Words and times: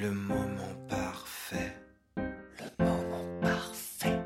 Le 0.00 0.12
moment 0.12 0.76
parfait. 0.88 1.74
Le 2.16 2.84
moment 2.84 3.40
parfait. 3.40 4.20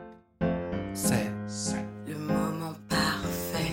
C'est. 0.93 1.33
Le 2.07 2.19
moment 2.19 2.75
parfait. 2.91 3.73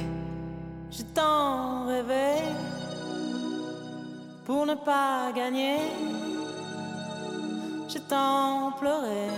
Je 0.92 1.04
t'en 1.04 1.88
rêvais 1.88 2.42
pour 4.46 4.66
ne 4.66 4.76
pas 4.76 5.34
gagner. 5.36 5.76
Je 7.90 7.98
t'en 7.98 8.72
pleurais 8.80 9.36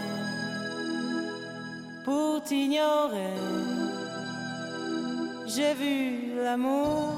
pour 2.05 2.43
t'ignorer. 2.43 3.33
J'ai 5.47 5.73
vu 5.73 6.35
l'amour. 6.35 7.15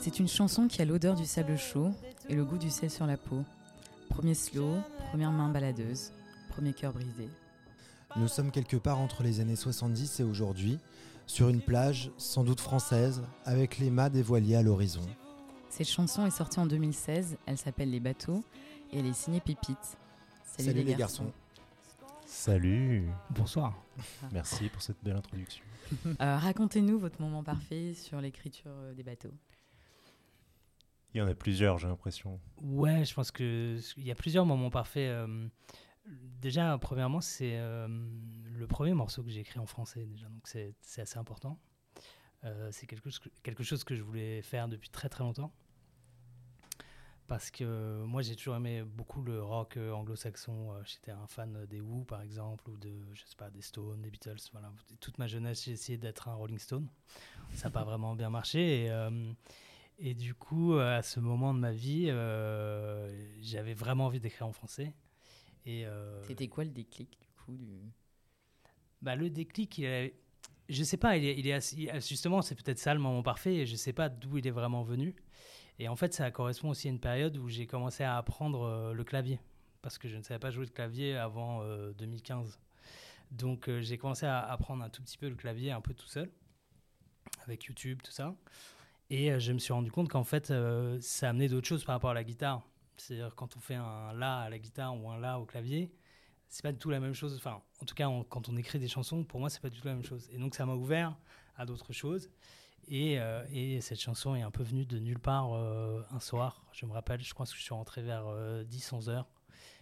C'est 0.00 0.18
une 0.18 0.28
chanson 0.28 0.66
qui 0.66 0.80
a 0.80 0.86
l'odeur 0.86 1.14
du 1.14 1.26
sable 1.26 1.58
chaud 1.58 1.90
et 2.30 2.34
le 2.34 2.44
goût 2.46 2.56
du 2.56 2.70
sel 2.70 2.90
sur 2.90 3.04
la 3.06 3.18
peau. 3.18 3.44
Premier 4.12 4.34
slow, 4.34 4.76
première 5.08 5.32
main 5.32 5.48
baladeuse, 5.48 6.12
premier 6.50 6.74
cœur 6.74 6.92
brisé. 6.92 7.30
Nous 8.16 8.28
sommes 8.28 8.50
quelque 8.50 8.76
part 8.76 8.98
entre 8.98 9.22
les 9.22 9.40
années 9.40 9.56
70 9.56 10.20
et 10.20 10.22
aujourd'hui, 10.22 10.78
sur 11.26 11.48
une 11.48 11.62
plage, 11.62 12.10
sans 12.18 12.44
doute 12.44 12.60
française, 12.60 13.22
avec 13.46 13.78
les 13.78 13.88
mâts 13.88 14.10
des 14.10 14.20
voiliers 14.20 14.56
à 14.56 14.62
l'horizon. 14.62 15.00
Cette 15.70 15.88
chanson 15.88 16.26
est 16.26 16.30
sortie 16.30 16.60
en 16.60 16.66
2016, 16.66 17.38
elle 17.46 17.56
s'appelle 17.56 17.90
Les 17.90 18.00
bateaux 18.00 18.44
et 18.92 18.98
elle 18.98 19.06
est 19.06 19.14
signée 19.14 19.40
Pépite. 19.40 19.96
Salut, 20.44 20.82
les 20.82 20.94
garçons. 20.94 21.32
Salut, 22.26 23.08
Bonsoir. 23.30 23.72
merci 24.30 24.68
pour 24.68 24.82
cette 24.82 25.02
belle 25.02 25.16
introduction. 25.16 25.64
Euh, 26.20 26.36
Racontez-nous 26.36 26.98
votre 26.98 27.20
moment 27.20 27.42
parfait 27.42 27.94
sur 27.94 28.20
l'écriture 28.20 28.70
euh, 28.70 28.92
des 28.92 29.02
bateaux. 29.02 29.32
Il 31.14 31.18
y 31.18 31.20
en 31.20 31.26
a 31.28 31.34
plusieurs, 31.34 31.78
j'ai 31.78 31.88
l'impression. 31.88 32.40
Ouais, 32.62 33.04
je 33.04 33.12
pense 33.14 33.30
que 33.30 33.78
il 33.98 34.04
y 34.04 34.10
a 34.10 34.14
plusieurs 34.14 34.46
moments 34.46 34.70
parfaits. 34.70 35.10
euh, 35.10 35.48
déjà, 36.40 36.78
premièrement, 36.78 37.20
c'est 37.20 37.58
euh, 37.58 37.86
le 38.54 38.66
premier 38.66 38.94
morceau 38.94 39.22
que 39.22 39.30
j'ai 39.30 39.40
écrit 39.40 39.58
en 39.58 39.66
français 39.66 40.04
déjà, 40.06 40.28
donc 40.28 40.46
c'est 40.46 40.74
assez 41.00 41.18
important. 41.18 41.58
Euh, 42.44 42.70
c'est 42.72 42.86
quelque, 42.86 43.10
chose 43.62 43.84
que- 43.84 43.94
je 43.94 44.02
voulais 44.02 44.42
faire 44.42 44.68
depuis 44.68 44.88
très 44.88 45.08
très 45.08 45.22
longtemps. 45.22 45.52
Parce 47.28 47.50
que 47.50 48.02
moi, 48.04 48.20
j'ai 48.20 48.34
toujours 48.34 48.56
aimé 48.56 48.82
beaucoup 48.82 49.22
le 49.22 49.40
rock 49.42 49.76
anglo-saxon. 49.78 50.74
J'étais 50.84 51.12
un 51.12 51.26
fan 51.26 51.64
des 51.66 51.80
Who, 51.80 52.04
par 52.04 52.20
exemple, 52.20 52.68
ou 52.68 52.76
de, 52.76 52.90
je 53.14 53.22
sais 53.24 53.36
pas, 53.36 53.48
des 53.48 53.62
Stones, 53.62 54.02
des 54.02 54.10
Beatles. 54.10 54.36
Voilà. 54.52 54.70
Toute 55.00 55.16
ma 55.18 55.26
jeunesse, 55.28 55.64
j'ai 55.64 55.72
essayé 55.72 55.96
d'être 55.96 56.28
un 56.28 56.34
Rolling 56.34 56.58
Stone. 56.58 56.88
Ça 57.54 57.68
n'a 57.68 57.70
pas 57.70 57.84
vraiment 57.84 58.14
bien 58.16 58.28
marché. 58.28 58.86
Et, 58.86 58.90
et 60.04 60.14
du 60.14 60.34
coup, 60.34 60.74
euh, 60.74 60.98
à 60.98 61.02
ce 61.02 61.20
moment 61.20 61.54
de 61.54 61.60
ma 61.60 61.72
vie, 61.72 62.06
euh, 62.08 63.08
j'avais 63.40 63.72
vraiment 63.74 64.06
envie 64.06 64.20
d'écrire 64.20 64.46
en 64.48 64.52
français. 64.52 64.92
Et 65.64 65.86
euh, 65.86 66.20
C'était 66.26 66.48
quoi 66.48 66.64
le 66.64 66.70
déclic 66.70 67.08
du 67.20 67.28
coup 67.44 67.56
du... 67.56 67.80
bah, 69.00 69.14
le 69.16 69.30
déclic, 69.30 69.78
il 69.78 69.84
est- 69.84 70.14
je 70.68 70.82
sais 70.82 70.96
pas, 70.96 71.16
il 71.16 71.24
est, 71.24 71.38
il 71.38 71.46
est 71.46 71.52
assez- 71.52 71.88
justement, 72.00 72.42
c'est 72.42 72.54
peut-être 72.54 72.78
ça 72.78 72.94
le 72.94 73.00
moment 73.00 73.22
parfait, 73.22 73.64
je 73.66 73.76
sais 73.76 73.92
pas 73.92 74.08
d'où 74.08 74.38
il 74.38 74.46
est 74.46 74.50
vraiment 74.52 74.82
venu. 74.82 75.14
Et 75.78 75.88
en 75.88 75.96
fait, 75.96 76.12
ça 76.14 76.30
correspond 76.30 76.70
aussi 76.70 76.88
à 76.88 76.90
une 76.90 77.00
période 77.00 77.36
où 77.36 77.48
j'ai 77.48 77.66
commencé 77.66 78.04
à 78.04 78.16
apprendre 78.16 78.92
le 78.94 79.04
clavier, 79.04 79.40
parce 79.82 79.98
que 79.98 80.08
je 80.08 80.16
ne 80.16 80.22
savais 80.22 80.38
pas 80.40 80.50
jouer 80.50 80.66
de 80.66 80.70
clavier 80.70 81.16
avant 81.16 81.62
euh, 81.62 81.92
2015. 81.94 82.58
Donc 83.30 83.70
j'ai 83.80 83.98
commencé 83.98 84.26
à 84.26 84.40
apprendre 84.40 84.82
un 84.84 84.90
tout 84.90 85.02
petit 85.02 85.16
peu 85.16 85.28
le 85.28 85.34
clavier, 85.36 85.70
un 85.72 85.80
peu 85.80 85.94
tout 85.94 86.06
seul, 86.06 86.30
avec 87.44 87.64
YouTube, 87.64 88.00
tout 88.02 88.12
ça. 88.12 88.34
Et 89.12 89.30
euh, 89.30 89.38
je 89.38 89.52
me 89.52 89.58
suis 89.58 89.72
rendu 89.72 89.90
compte 89.92 90.08
qu'en 90.08 90.24
fait, 90.24 90.50
euh, 90.50 90.98
ça 91.00 91.28
amenait 91.28 91.48
d'autres 91.48 91.68
choses 91.68 91.84
par 91.84 91.94
rapport 91.94 92.10
à 92.10 92.14
la 92.14 92.24
guitare. 92.24 92.62
C'est-à-dire 92.96 93.34
quand 93.34 93.56
on 93.56 93.60
fait 93.60 93.74
un 93.74 94.12
La 94.14 94.40
à 94.40 94.50
la 94.50 94.58
guitare 94.58 94.96
ou 94.98 95.10
un 95.10 95.18
La 95.18 95.38
au 95.38 95.44
clavier, 95.44 95.92
c'est 96.48 96.62
pas 96.62 96.72
du 96.72 96.78
tout 96.78 96.90
la 96.90 96.98
même 97.00 97.12
chose. 97.14 97.34
Enfin, 97.36 97.62
en 97.80 97.84
tout 97.84 97.94
cas, 97.94 98.08
quand 98.28 98.48
on 98.48 98.56
écrit 98.56 98.78
des 98.78 98.88
chansons, 98.88 99.22
pour 99.24 99.38
moi, 99.38 99.50
c'est 99.50 99.60
pas 99.60 99.70
du 99.70 99.78
tout 99.80 99.86
la 99.86 99.94
même 99.94 100.04
chose. 100.04 100.28
Et 100.32 100.38
donc, 100.38 100.54
ça 100.54 100.66
m'a 100.66 100.74
ouvert 100.74 101.16
à 101.56 101.66
d'autres 101.66 101.92
choses. 101.92 102.30
Et, 102.88 103.20
euh, 103.20 103.44
et 103.52 103.80
cette 103.80 104.00
chanson 104.00 104.34
est 104.34 104.42
un 104.42 104.50
peu 104.50 104.62
venue 104.62 104.86
de 104.86 104.98
nulle 104.98 105.18
part 105.20 105.52
euh, 105.52 106.02
un 106.10 106.20
soir. 106.20 106.64
Je 106.72 106.86
me 106.86 106.92
rappelle, 106.92 107.22
je 107.22 107.32
crois 107.34 107.46
que 107.46 107.52
je 107.54 107.60
suis 107.60 107.74
rentré 107.74 108.02
vers 108.02 108.24
10-11 108.64 109.08
heures. 109.08 109.28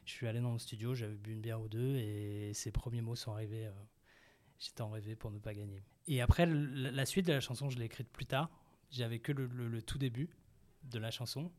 Je 0.05 0.13
suis 0.13 0.27
allé 0.27 0.41
dans 0.41 0.53
le 0.53 0.59
studio, 0.59 0.95
j'avais 0.95 1.15
bu 1.15 1.33
une 1.33 1.41
bière 1.41 1.61
ou 1.61 1.69
deux, 1.69 1.97
et 1.97 2.53
ces 2.53 2.73
premiers 2.73 3.01
mots 3.01 3.15
sont 3.15 3.33
arrivés. 3.33 3.67
euh, 3.67 3.73
J'étais 4.59 4.83
en 4.83 4.91
rêvé 4.91 5.15
pour 5.17 5.31
ne 5.31 5.39
pas 5.39 5.55
gagner. 5.55 5.83
Et 6.07 6.21
après, 6.21 6.47
la 6.47 7.07
suite 7.07 7.27
de 7.27 7.33
la 7.33 7.41
chanson, 7.41 7.71
je 7.71 7.79
l'ai 7.79 7.87
écrite 7.87 8.11
plus 8.11 8.27
tard. 8.27 8.51
J'avais 8.91 9.19
que 9.19 9.33
le, 9.33 9.47
le- 9.47 9.69
le 9.69 9.83
tout 9.83 9.99
début 9.99 10.29
de 10.85 10.99
la 10.99 11.11
chanson. 11.11 11.51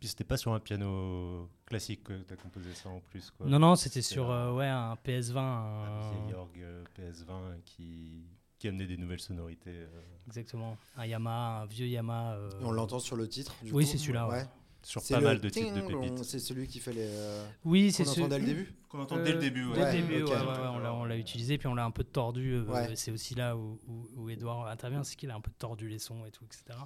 Puis 0.00 0.08
c'était 0.08 0.24
pas 0.24 0.36
sur 0.36 0.52
un 0.52 0.60
piano 0.60 1.50
classique 1.66 2.04
que 2.04 2.12
tu 2.22 2.32
as 2.32 2.36
composé 2.36 2.72
ça 2.74 2.88
en 2.88 3.00
plus. 3.00 3.30
Quoi. 3.32 3.46
Non, 3.46 3.58
non, 3.58 3.74
c'était 3.74 4.02
sur 4.02 4.30
un- 4.30 4.48
euh, 4.50 4.54
ouais, 4.54 4.66
un 4.66 4.94
PS20. 4.94 5.38
Un 5.38 6.10
vieil 6.24 6.34
orgue 6.34 6.60
euh, 6.62 6.84
PS20 6.96 7.60
qui, 7.64 8.24
qui 8.58 8.68
amenait 8.68 8.86
des 8.86 8.96
nouvelles 8.96 9.20
sonorités. 9.20 9.70
euh, 9.74 10.00
Exactement. 10.28 10.76
Un 10.96 11.06
Yamaha, 11.06 11.62
un 11.62 11.66
vieux 11.66 11.86
Yamaha. 11.88 12.34
euh, 12.36 12.60
Et 12.60 12.64
on 12.64 12.70
l'entend 12.70 13.00
sur 13.00 13.16
le 13.16 13.28
titre 13.28 13.56
du 13.64 13.72
Oui, 13.72 13.86
c'est 13.86 13.98
celui-là, 13.98 14.28
ouais. 14.28 14.46
Sur 14.82 15.02
pas 15.06 15.20
mal 15.20 15.40
de 15.40 15.48
titres 15.48 15.74
de 15.74 15.80
pépites. 15.80 16.24
C'est 16.24 16.38
celui 16.38 16.66
qui 16.66 16.78
fait 16.78 16.92
les. 16.92 17.06
euh, 17.06 17.46
Oui, 17.64 17.92
c'est 17.92 18.04
qu'on 18.04 18.10
ce- 18.12 18.20
entend 18.20 18.28
dès 18.28 18.38
le 18.38 18.46
début 18.46 18.74
Qu'on 18.88 19.00
entend 19.00 19.16
Euh, 19.18 19.24
dès 19.24 19.32
le 19.32 19.38
début. 19.38 19.64
Dès 19.74 19.80
Ouais, 19.82 19.92
le 19.96 20.00
début, 20.02 20.22
ouais, 20.22 20.30
ouais, 20.30 20.36
on 20.72 20.78
l'a- 20.78 20.94
on 20.94 21.04
l'a 21.04 21.16
utilisé, 21.18 21.58
puis 21.58 21.66
on 21.68 21.74
l'a 21.74 21.84
un 21.84 21.90
peu 21.90 22.04
tordu. 22.04 22.52
euh, 22.54 22.64
Ouais. 22.64 22.96
C'est 22.96 23.10
aussi 23.10 23.34
là 23.34 23.54
où, 23.56 23.78
où, 23.86 24.08
où 24.16 24.30
Edouard 24.30 24.66
intervient, 24.68 25.04
c'est 25.04 25.14
qu'il 25.16 25.30
a 25.30 25.34
un 25.34 25.40
peu 25.42 25.50
tordu 25.58 25.88
les 25.88 25.98
sons 25.98 26.24
et 26.24 26.30
tout, 26.30 26.44
etc. 26.46 26.78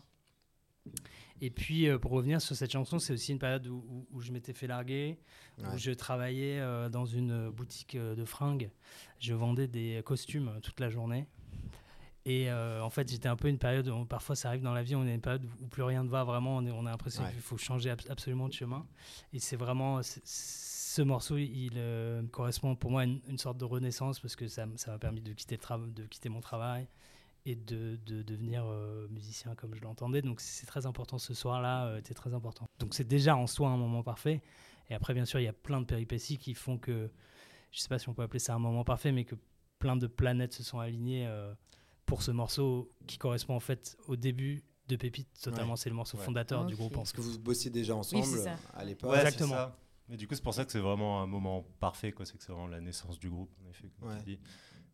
Et 1.41 1.51
puis, 1.51 1.89
euh, 1.89 1.99
pour 1.99 2.11
revenir 2.13 2.41
sur 2.41 2.57
cette 2.57 2.73
chanson, 2.73 2.99
c'est 2.99 3.13
aussi 3.13 3.31
une 3.33 3.39
période 3.39 3.67
où, 3.69 3.85
où- 3.89 4.07
où 4.13 4.21
je 4.21 4.33
m'étais 4.33 4.53
fait 4.53 4.67
larguer, 4.67 5.19
Ouais. 5.59 5.65
où 5.75 5.79
je 5.79 5.91
travaillais 5.93 6.59
euh, 6.61 6.89
dans 6.89 7.05
une 7.07 7.51
boutique 7.51 7.95
euh, 7.95 8.15
de 8.17 8.25
fringues. 8.25 8.71
Je 9.21 9.35
vendais 9.35 9.69
des 9.69 10.03
costumes 10.05 10.49
euh, 10.49 10.61
toute 10.61 10.81
la 10.81 10.89
journée. 10.91 11.27
Et 12.25 12.51
euh, 12.51 12.81
en 12.83 12.91
fait, 12.91 13.11
j'étais 13.11 13.29
un 13.29 13.35
peu 13.37 13.49
une 13.49 13.59
période 13.59 13.89
où 13.89 14.05
parfois 14.05 14.37
ça 14.37 14.49
arrive 14.49 14.63
dans 14.63 14.73
la 14.75 14.83
vie, 14.85 14.95
on 14.95 15.05
est 15.07 15.15
une 15.15 15.21
période 15.21 15.45
où 15.61 15.67
plus 15.67 15.83
rien 15.83 16.05
ne 16.05 16.09
va 16.09 16.23
vraiment, 16.23 16.57
on, 16.59 16.65
est- 16.67 16.71
on 16.71 16.87
a 16.87 16.91
l'impression 16.91 17.25
Ouais. 17.25 17.33
qu'il 17.33 17.41
faut 17.41 17.57
changer 17.57 17.91
ab- 17.91 18.01
absolument 18.09 18.47
de 18.49 18.53
chemin. 18.53 18.87
Et 19.33 19.41
c'est 19.41 19.57
vraiment 19.57 20.01
ce 20.03 21.03
morceau, 21.03 21.37
il 21.37 21.73
euh, 21.77 22.23
correspond 22.29 22.77
pour 22.77 22.91
moi 22.93 23.01
à 23.01 23.05
une, 23.05 23.21
une 23.29 23.39
sorte 23.39 23.59
de 23.59 23.65
renaissance 23.65 24.21
parce 24.21 24.37
que 24.37 24.47
ça 24.47 24.67
m'a 24.67 24.99
permis 24.99 25.21
de 25.21 25.33
quitter, 25.33 25.59
le 25.71 25.91
de 25.91 26.05
quitter 26.05 26.29
mon 26.29 26.41
travail 26.41 26.87
et 27.45 27.57
de, 27.57 27.99
de 28.07 28.23
devenir 28.23 28.65
euh, 28.67 29.09
musicien 29.09 29.57
comme 29.57 29.75
je 29.75 29.83
l'entendais. 29.83 30.23
Donc 30.23 30.41
c'est 30.41 30.67
très 30.67 30.87
important 30.87 31.19
ce 31.19 31.35
soir-là, 31.35 31.87
euh, 31.87 31.99
était 31.99 32.15
très 32.15 32.35
important. 32.35 32.69
Donc 32.79 32.95
c'est 32.95 33.09
déjà 33.09 33.35
en 33.37 33.49
soi 33.49 33.69
un 33.69 33.77
moment 33.77 34.05
parfait. 34.05 34.43
Et 34.91 34.95
après, 34.95 35.13
bien 35.15 35.25
sûr, 35.25 35.41
il 35.41 35.45
y 35.45 35.49
a 35.49 35.53
plein 35.53 35.81
de 35.81 35.87
péripéties 35.87 36.39
qui 36.39 36.55
font 36.55 36.79
que, 36.79 37.11
je 37.73 37.81
sais 37.81 37.89
pas 37.89 37.99
si 37.99 38.09
on 38.09 38.15
peut 38.15 38.23
appeler 38.23 38.39
ça 38.39 38.55
un 38.55 38.59
moment 38.61 38.85
parfait, 38.85 39.11
mais 39.11 39.25
que 39.25 39.35
plein 39.81 39.97
de 39.97 40.07
planètes 40.07 40.53
se 40.53 40.63
sont 40.63 40.79
alignées 40.79 41.27
pour 42.07 42.23
ce 42.23 42.31
morceau 42.31 42.91
qui 43.07 43.19
correspond 43.19 43.55
en 43.55 43.61
fait 43.61 43.97
au 44.07 44.17
début 44.17 44.63
de 44.89 44.97
Pépite. 44.97 45.29
Totalement, 45.43 45.73
Ouais. 45.73 45.77
c'est 45.77 45.89
le 45.91 45.95
morceau 45.97 46.19
Ouais. 46.19 46.25
fondateur 46.25 46.67
du 46.67 46.75
groupe. 46.77 46.95
Parce 46.95 47.13
que 47.13 47.21
vous 47.21 47.39
bossiez 47.39 47.71
déjà 47.71 47.95
ensemble 47.95 48.25
à 48.75 48.85
l'époque. 48.85 49.15
Exactement. 49.17 49.55
ça. 49.55 49.79
Mais 50.09 50.17
du 50.17 50.27
coup, 50.27 50.35
c'est 50.35 50.43
pour 50.43 50.53
ça 50.53 50.65
que 50.65 50.73
c'est 50.73 50.81
vraiment 50.81 51.23
un 51.23 51.27
moment 51.27 51.63
parfait. 51.81 52.13
quoi. 52.13 52.27
C'est 52.27 52.37
que 52.37 52.43
c'est 52.43 52.53
vraiment 52.53 52.67
la 52.67 52.81
naissance 52.81 53.19
du 53.19 53.31
groupe, 53.31 53.51
en 53.65 53.71
effet, 53.71 53.89
comme 53.99 54.09
Ouais. 54.11 54.19
tu 54.19 54.25
dis. 54.25 54.41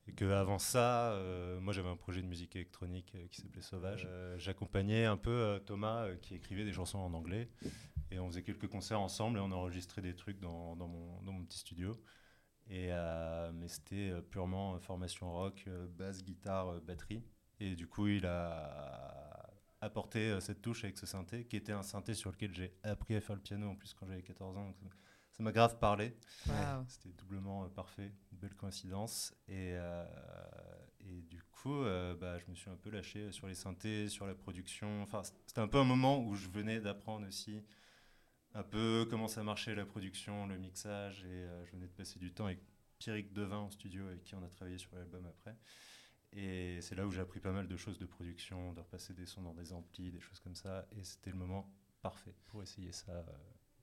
Et 0.06 0.12
qu'avant 0.12 0.58
ça, 0.58 1.12
euh, 1.12 1.60
moi 1.60 1.72
j'avais 1.74 1.88
un 1.90 1.96
projet 1.96 2.22
de 2.22 2.26
musique 2.26 2.56
électronique 2.56 3.12
euh, 3.14 3.26
qui 3.30 3.42
s'appelait 3.42 3.60
Sauvage. 3.60 4.06
Euh, 4.08 4.38
J'accompagnais 4.38 5.04
un 5.04 5.18
peu 5.18 5.30
euh, 5.30 5.58
Thomas 5.58 6.04
euh, 6.04 6.16
qui 6.16 6.34
écrivait 6.34 6.64
des 6.64 6.72
chansons 6.72 6.98
en 6.98 7.12
anglais. 7.12 7.50
Et 8.10 8.18
on 8.18 8.26
faisait 8.28 8.42
quelques 8.42 8.68
concerts 8.68 9.00
ensemble 9.00 9.38
et 9.38 9.42
on 9.42 9.52
enregistrait 9.52 10.00
des 10.00 10.14
trucs 10.14 10.38
dans, 10.40 10.76
dans 10.76 10.88
mon, 10.88 11.20
dans 11.22 11.32
mon 11.32 11.44
petit 11.44 11.58
studio. 11.58 11.94
Et, 12.68 12.88
euh, 12.90 13.50
mais 13.54 13.68
c'était 13.68 14.10
euh, 14.10 14.20
purement 14.20 14.74
euh, 14.74 14.78
formation 14.78 15.32
rock, 15.32 15.68
basse, 15.96 16.22
guitare, 16.22 16.80
batterie. 16.82 17.22
Et 17.60 17.74
du 17.74 17.86
coup, 17.86 18.06
il 18.08 18.26
a 18.26 19.50
apporté 19.80 20.40
cette 20.40 20.60
touche 20.62 20.84
avec 20.84 20.98
ce 20.98 21.06
synthé, 21.06 21.44
qui 21.46 21.56
était 21.56 21.72
un 21.72 21.82
synthé 21.82 22.14
sur 22.14 22.30
lequel 22.30 22.52
j'ai 22.54 22.74
appris 22.82 23.14
à 23.16 23.20
faire 23.20 23.36
le 23.36 23.42
piano 23.42 23.68
en 23.68 23.76
plus 23.76 23.94
quand 23.94 24.06
j'avais 24.06 24.22
14 24.22 24.56
ans. 24.56 24.74
Donc 24.82 24.92
ça- 25.32 25.42
m'a 25.42 25.52
grave 25.52 25.78
parlé. 25.78 26.16
C'était 26.88 27.10
doublement 27.10 27.64
euh, 27.64 27.68
parfait, 27.68 28.12
une 28.32 28.38
belle 28.38 28.54
coïncidence. 28.54 29.34
Et, 29.48 29.72
euh, 29.74 30.04
et 31.00 31.22
du 31.22 31.42
coup, 31.42 31.74
euh, 31.82 32.14
bah, 32.16 32.38
je 32.38 32.50
me 32.50 32.54
suis 32.56 32.70
un 32.70 32.76
peu 32.76 32.90
lâché 32.90 33.30
sur 33.32 33.46
les 33.46 33.54
synthés, 33.54 34.08
sur 34.08 34.26
la 34.26 34.34
production. 34.34 35.02
Enfin, 35.02 35.22
c'était 35.46 35.60
un 35.60 35.68
peu 35.68 35.78
un 35.78 35.84
moment 35.84 36.20
où 36.24 36.34
je 36.34 36.48
venais 36.48 36.80
d'apprendre 36.80 37.26
aussi 37.26 37.62
un 38.58 38.62
peu 38.64 39.06
comment 39.08 39.28
ça 39.28 39.42
marchait 39.42 39.74
la 39.74 39.84
production, 39.86 40.46
le 40.46 40.58
mixage. 40.58 41.24
Et 41.24 41.28
euh, 41.28 41.64
je 41.66 41.72
venais 41.72 41.86
de 41.86 41.92
passer 41.92 42.18
du 42.18 42.32
temps 42.32 42.46
avec 42.46 42.58
Pierrick 42.98 43.32
Devin 43.32 43.58
en 43.58 43.70
studio, 43.70 44.06
avec 44.06 44.24
qui 44.24 44.34
on 44.34 44.42
a 44.42 44.48
travaillé 44.48 44.78
sur 44.78 44.94
l'album 44.96 45.24
après. 45.26 45.56
Et 46.32 46.80
c'est 46.82 46.94
là 46.94 47.06
où 47.06 47.10
j'ai 47.10 47.20
appris 47.20 47.40
pas 47.40 47.52
mal 47.52 47.68
de 47.68 47.76
choses 47.76 47.98
de 47.98 48.04
production, 48.06 48.72
de 48.74 48.80
repasser 48.80 49.14
des 49.14 49.26
sons 49.26 49.42
dans 49.42 49.54
des 49.54 49.72
amplis, 49.72 50.10
des 50.10 50.20
choses 50.20 50.40
comme 50.40 50.56
ça. 50.56 50.86
Et 50.92 51.04
c'était 51.04 51.30
le 51.30 51.36
moment 51.36 51.70
parfait 52.02 52.34
pour 52.46 52.62
essayer 52.62 52.92
ça. 52.92 53.12
euh, 53.12 53.22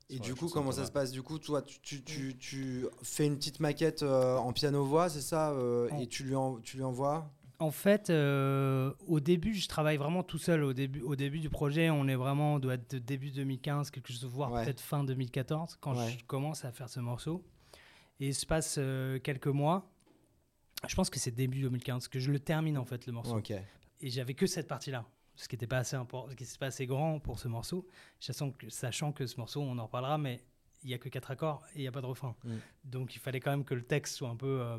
Et 0.09 0.19
du 0.19 0.35
coup, 0.35 0.49
comment 0.49 0.71
ça 0.71 0.85
se 0.85 0.91
passe? 0.91 1.11
Du 1.11 1.23
coup, 1.23 1.39
toi, 1.39 1.61
tu, 1.61 1.79
tu, 1.79 2.03
tu, 2.03 2.37
tu 2.37 2.85
fais 3.01 3.25
une 3.25 3.37
petite 3.37 3.59
maquette 3.61 4.03
euh, 4.03 4.35
en 4.37 4.53
piano-voix, 4.53 5.09
c'est 5.09 5.21
ça 5.21 5.51
euh, 5.53 5.89
Et 5.99 6.07
tu 6.07 6.23
lui, 6.23 6.35
en- 6.35 6.59
tu 6.59 6.77
lui 6.77 6.83
envoies? 6.83 7.31
En 7.59 7.71
fait, 7.71 8.09
euh, 8.09 8.91
au 9.07 9.19
début, 9.21 9.53
je 9.53 9.67
travaille 9.67 9.97
vraiment 9.97 10.23
tout 10.23 10.37
seul. 10.37 10.63
Au 10.63 10.73
début, 10.73 11.01
au 11.01 11.15
début 11.15 11.39
du 11.39 11.49
projet, 11.49 11.89
on 11.89 12.07
est 12.07 12.15
vraiment, 12.15 12.55
on 12.55 12.59
doit 12.59 12.73
être 12.75 12.95
début 12.95 13.31
2015, 13.31 13.91
quelque 13.91 14.11
chose, 14.11 14.25
voire 14.25 14.51
Ouais. 14.51 14.65
peut-être 14.65 14.81
fin 14.81 15.03
2014, 15.03 15.77
quand 15.79 15.95
Ouais. 15.95 16.11
je 16.19 16.23
commence 16.25 16.65
à 16.65 16.71
faire 16.71 16.89
ce 16.89 16.99
morceau. 16.99 17.45
Et 18.19 18.27
il 18.27 18.35
se 18.35 18.45
passe 18.45 18.75
euh, 18.77 19.19
quelques 19.19 19.47
mois. 19.47 19.89
Je 20.87 20.95
pense 20.95 21.09
que 21.09 21.17
c'est 21.19 21.31
début 21.31 21.61
2015 21.61 22.07
que 22.09 22.19
je 22.19 22.31
le 22.31 22.39
termine 22.39 22.77
en 22.77 22.85
fait 22.85 23.05
le 23.07 23.13
morceau. 23.13 23.37
Ok. 23.37 23.51
Et 24.01 24.09
j'avais 24.09 24.33
que 24.33 24.45
cette 24.47 24.67
partie-là, 24.67 25.05
ce 25.35 25.47
qui 25.47 25.55
n'était 25.55 25.67
pas 25.67 25.77
assez 25.79 25.95
important, 25.95 26.29
ce 26.31 26.35
qui 26.35 26.43
n'était 26.43 26.57
pas 26.57 26.67
assez 26.67 26.85
grand 26.85 27.19
pour 27.19 27.39
ce 27.39 27.47
morceau, 27.47 27.87
sachant 28.19 28.51
que, 28.51 28.69
sachant 28.69 29.11
que 29.13 29.25
ce 29.25 29.37
morceau, 29.37 29.61
on 29.61 29.77
en 29.77 29.85
reparlera, 29.85 30.17
mais 30.17 30.43
il 30.85 30.91
y 30.91 30.93
a 30.93 30.99
que 30.99 31.09
quatre 31.09 31.31
accords 31.31 31.63
et 31.73 31.79
il 31.79 31.81
n'y 31.81 31.87
a 31.87 31.91
pas 31.91 32.01
de 32.01 32.05
refrain. 32.05 32.35
Mm. 32.43 32.53
Donc 32.85 33.15
il 33.15 33.19
fallait 33.19 33.39
quand 33.39 33.49
même 33.49 33.65
que 33.65 33.73
le 33.73 33.81
texte 33.81 34.15
soit 34.15 34.29
un 34.29 34.35
peu, 34.35 34.59
euh, 34.61 34.77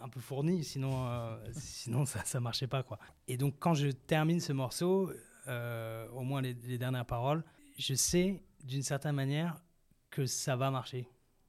un 0.00 0.08
peu 0.08 0.20
fourni, 0.20 0.62
sinon, 0.62 1.08
euh, 1.08 1.36
sinon 1.52 2.06
ça 2.06 2.22
ne 2.34 2.38
marchait 2.40 2.68
pas. 2.68 2.82
Quoi. 2.82 2.98
Et 3.26 3.36
donc 3.36 3.56
quand 3.58 3.74
je 3.74 3.88
termine 3.88 4.40
ce 4.40 4.52
morceau, 4.52 5.12
euh, 5.48 6.08
au 6.10 6.22
moins 6.22 6.40
les, 6.40 6.54
les 6.54 6.78
dernières 6.78 7.04
paroles, 7.04 7.44
je 7.76 7.94
sais 7.94 8.40
d'une 8.62 8.82
certaine 8.82 9.16
manière 9.16 9.60
que 10.10 10.26
ça 10.26 10.54
va 10.54 10.70
marcher. 10.70 11.08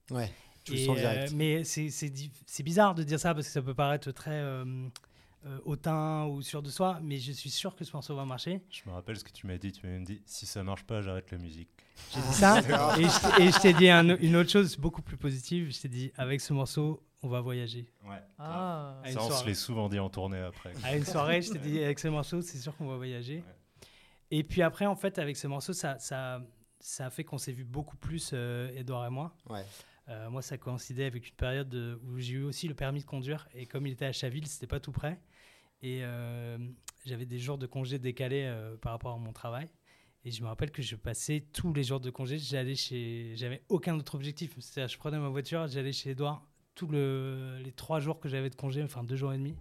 Ouais. 0.09 0.31
Tu 0.65 0.73
le 0.73 0.77
sens 0.79 0.97
direct. 0.97 1.33
mais 1.33 1.63
c'est 1.63 2.63
bizarre 2.63 2.95
de 2.95 3.03
dire 3.03 3.19
ça 3.19 3.33
parce 3.33 3.47
que 3.47 3.53
ça 3.53 3.61
peut 3.61 3.73
paraître 3.73 4.11
très 4.11 4.41
euh, 5.45 5.59
hautain 5.65 6.25
ou 6.25 6.41
sûr 6.41 6.61
de 6.61 6.69
soi, 6.69 6.99
mais 7.03 7.17
je 7.19 7.31
suis 7.31 7.49
sûr 7.49 7.75
que 7.75 7.83
ce 7.83 7.91
morceau 7.93 8.15
va 8.15 8.23
marcher. 8.25 8.61
Je 8.69 8.81
me 8.87 8.93
rappelle 8.93 9.17
ce 9.17 9.23
que 9.23 9.31
tu 9.31 9.45
m'as 9.47 9.57
dit. 9.57 9.71
Tu 9.71 9.85
m'as 9.85 9.91
même 9.93 10.05
dit 10.05 10.21
si 10.25 10.45
ça 10.45 10.63
marche 10.63 10.83
pas, 10.83 11.01
j'arrête 11.01 11.29
la 11.31 11.37
musique. 11.37 11.69
J'ai 12.13 12.21
dit 12.21 12.33
ça 12.33 12.59
et 12.59 12.63
je, 13.03 13.35
t'ai- 13.37 13.43
et 13.43 13.51
je 13.51 13.59
t'ai 13.59 13.73
dit 13.73 13.89
un- 13.89 14.17
une 14.17 14.35
autre 14.37 14.49
chose 14.49 14.77
beaucoup 14.77 15.01
plus 15.01 15.17
positive. 15.17 15.71
Je 15.71 15.81
t'ai 15.81 15.89
dit 15.89 16.11
avec 16.15 16.39
ce 16.41 16.53
morceau, 16.53 17.03
on 17.21 17.27
va 17.27 17.41
voyager. 17.41 17.89
Ouais. 18.05 18.21
Ah. 18.39 19.01
Ça, 19.05 19.21
on 19.21 19.29
se 19.31 19.45
l'est 19.45 19.53
souvent 19.53 19.89
dit 19.89 19.99
en 19.99 20.09
tournée 20.09 20.39
après. 20.39 20.73
À 20.83 20.95
une 20.95 21.05
soirée, 21.05 21.41
je 21.41 21.51
t'ai 21.51 21.59
dit 21.59 21.83
avec 21.83 21.99
ce 21.99 22.07
morceau, 22.07 22.41
c'est 22.41 22.57
sûr 22.57 22.75
qu'on 22.77 22.87
va 22.87 22.95
voyager. 22.97 23.37
Ouais. 23.37 23.87
Et 24.31 24.43
puis 24.43 24.61
après, 24.61 24.85
en 24.85 24.95
fait, 24.95 25.19
avec 25.19 25.37
ce 25.37 25.47
morceau, 25.47 25.73
ça, 25.73 25.99
ça, 25.99 26.41
ça 26.79 27.05
a 27.05 27.09
fait 27.09 27.23
qu'on 27.23 27.37
s'est 27.37 27.51
vu 27.51 27.63
beaucoup 27.63 27.97
plus, 27.97 28.31
euh, 28.33 28.71
Edouard 28.75 29.05
et 29.05 29.09
moi. 29.09 29.35
Ouais. 29.49 29.63
Euh, 30.09 30.29
moi, 30.29 30.41
ça 30.41 30.57
coïncidait 30.57 31.05
avec 31.05 31.29
une 31.29 31.35
période 31.35 31.69
de- 31.69 31.97
où 32.03 32.17
j'ai 32.19 32.33
eu 32.33 32.43
aussi 32.43 32.67
le 32.67 32.73
permis 32.73 32.99
de 33.01 33.05
conduire. 33.05 33.47
Et 33.53 33.65
comme 33.65 33.87
il 33.87 33.93
était 33.93 34.05
à 34.05 34.11
Chaville, 34.11 34.47
c'était 34.47 34.67
pas 34.67 34.79
tout 34.81 34.91
près. 34.91 35.17
Et 35.83 35.99
euh, 36.01 36.57
j'avais 37.05 37.25
des 37.25 37.37
jours 37.37 37.57
de 37.57 37.67
congé 37.67 37.99
décalés 37.99 38.45
euh, 38.45 38.77
par 38.77 38.93
rapport 38.93 39.13
à 39.13 39.17
mon 39.17 39.33
travail. 39.33 39.67
Et 40.23 40.31
je 40.31 40.41
me 40.41 40.47
rappelle 40.47 40.71
que 40.71 40.81
je 40.81 40.95
passais 40.95 41.45
tous 41.51 41.73
les 41.73 41.83
jours 41.83 41.99
de 41.99 42.09
congé. 42.09 42.39
J'allais 42.39 42.75
chez. 42.75 43.33
J'avais 43.35 43.61
aucun 43.67 43.93
autre 43.99 44.15
objectif. 44.15 44.55
C'est-à-dire, 44.59 44.87
je 44.87 44.97
prenais 44.97 45.19
ma 45.19 45.27
voiture, 45.27 45.67
j'allais 45.67 45.91
chez 45.91 46.11
Edouard 46.11 46.47
tous 46.73 46.87
le, 46.87 47.59
les 47.63 47.71
trois 47.71 47.99
jours 47.99 48.19
que 48.19 48.27
j'avais 48.27 48.49
de 48.49 48.55
congé, 48.55 48.81
enfin 48.81 49.03
deux 49.03 49.17
jours 49.17 49.33
et 49.33 49.37
demi. 49.37 49.55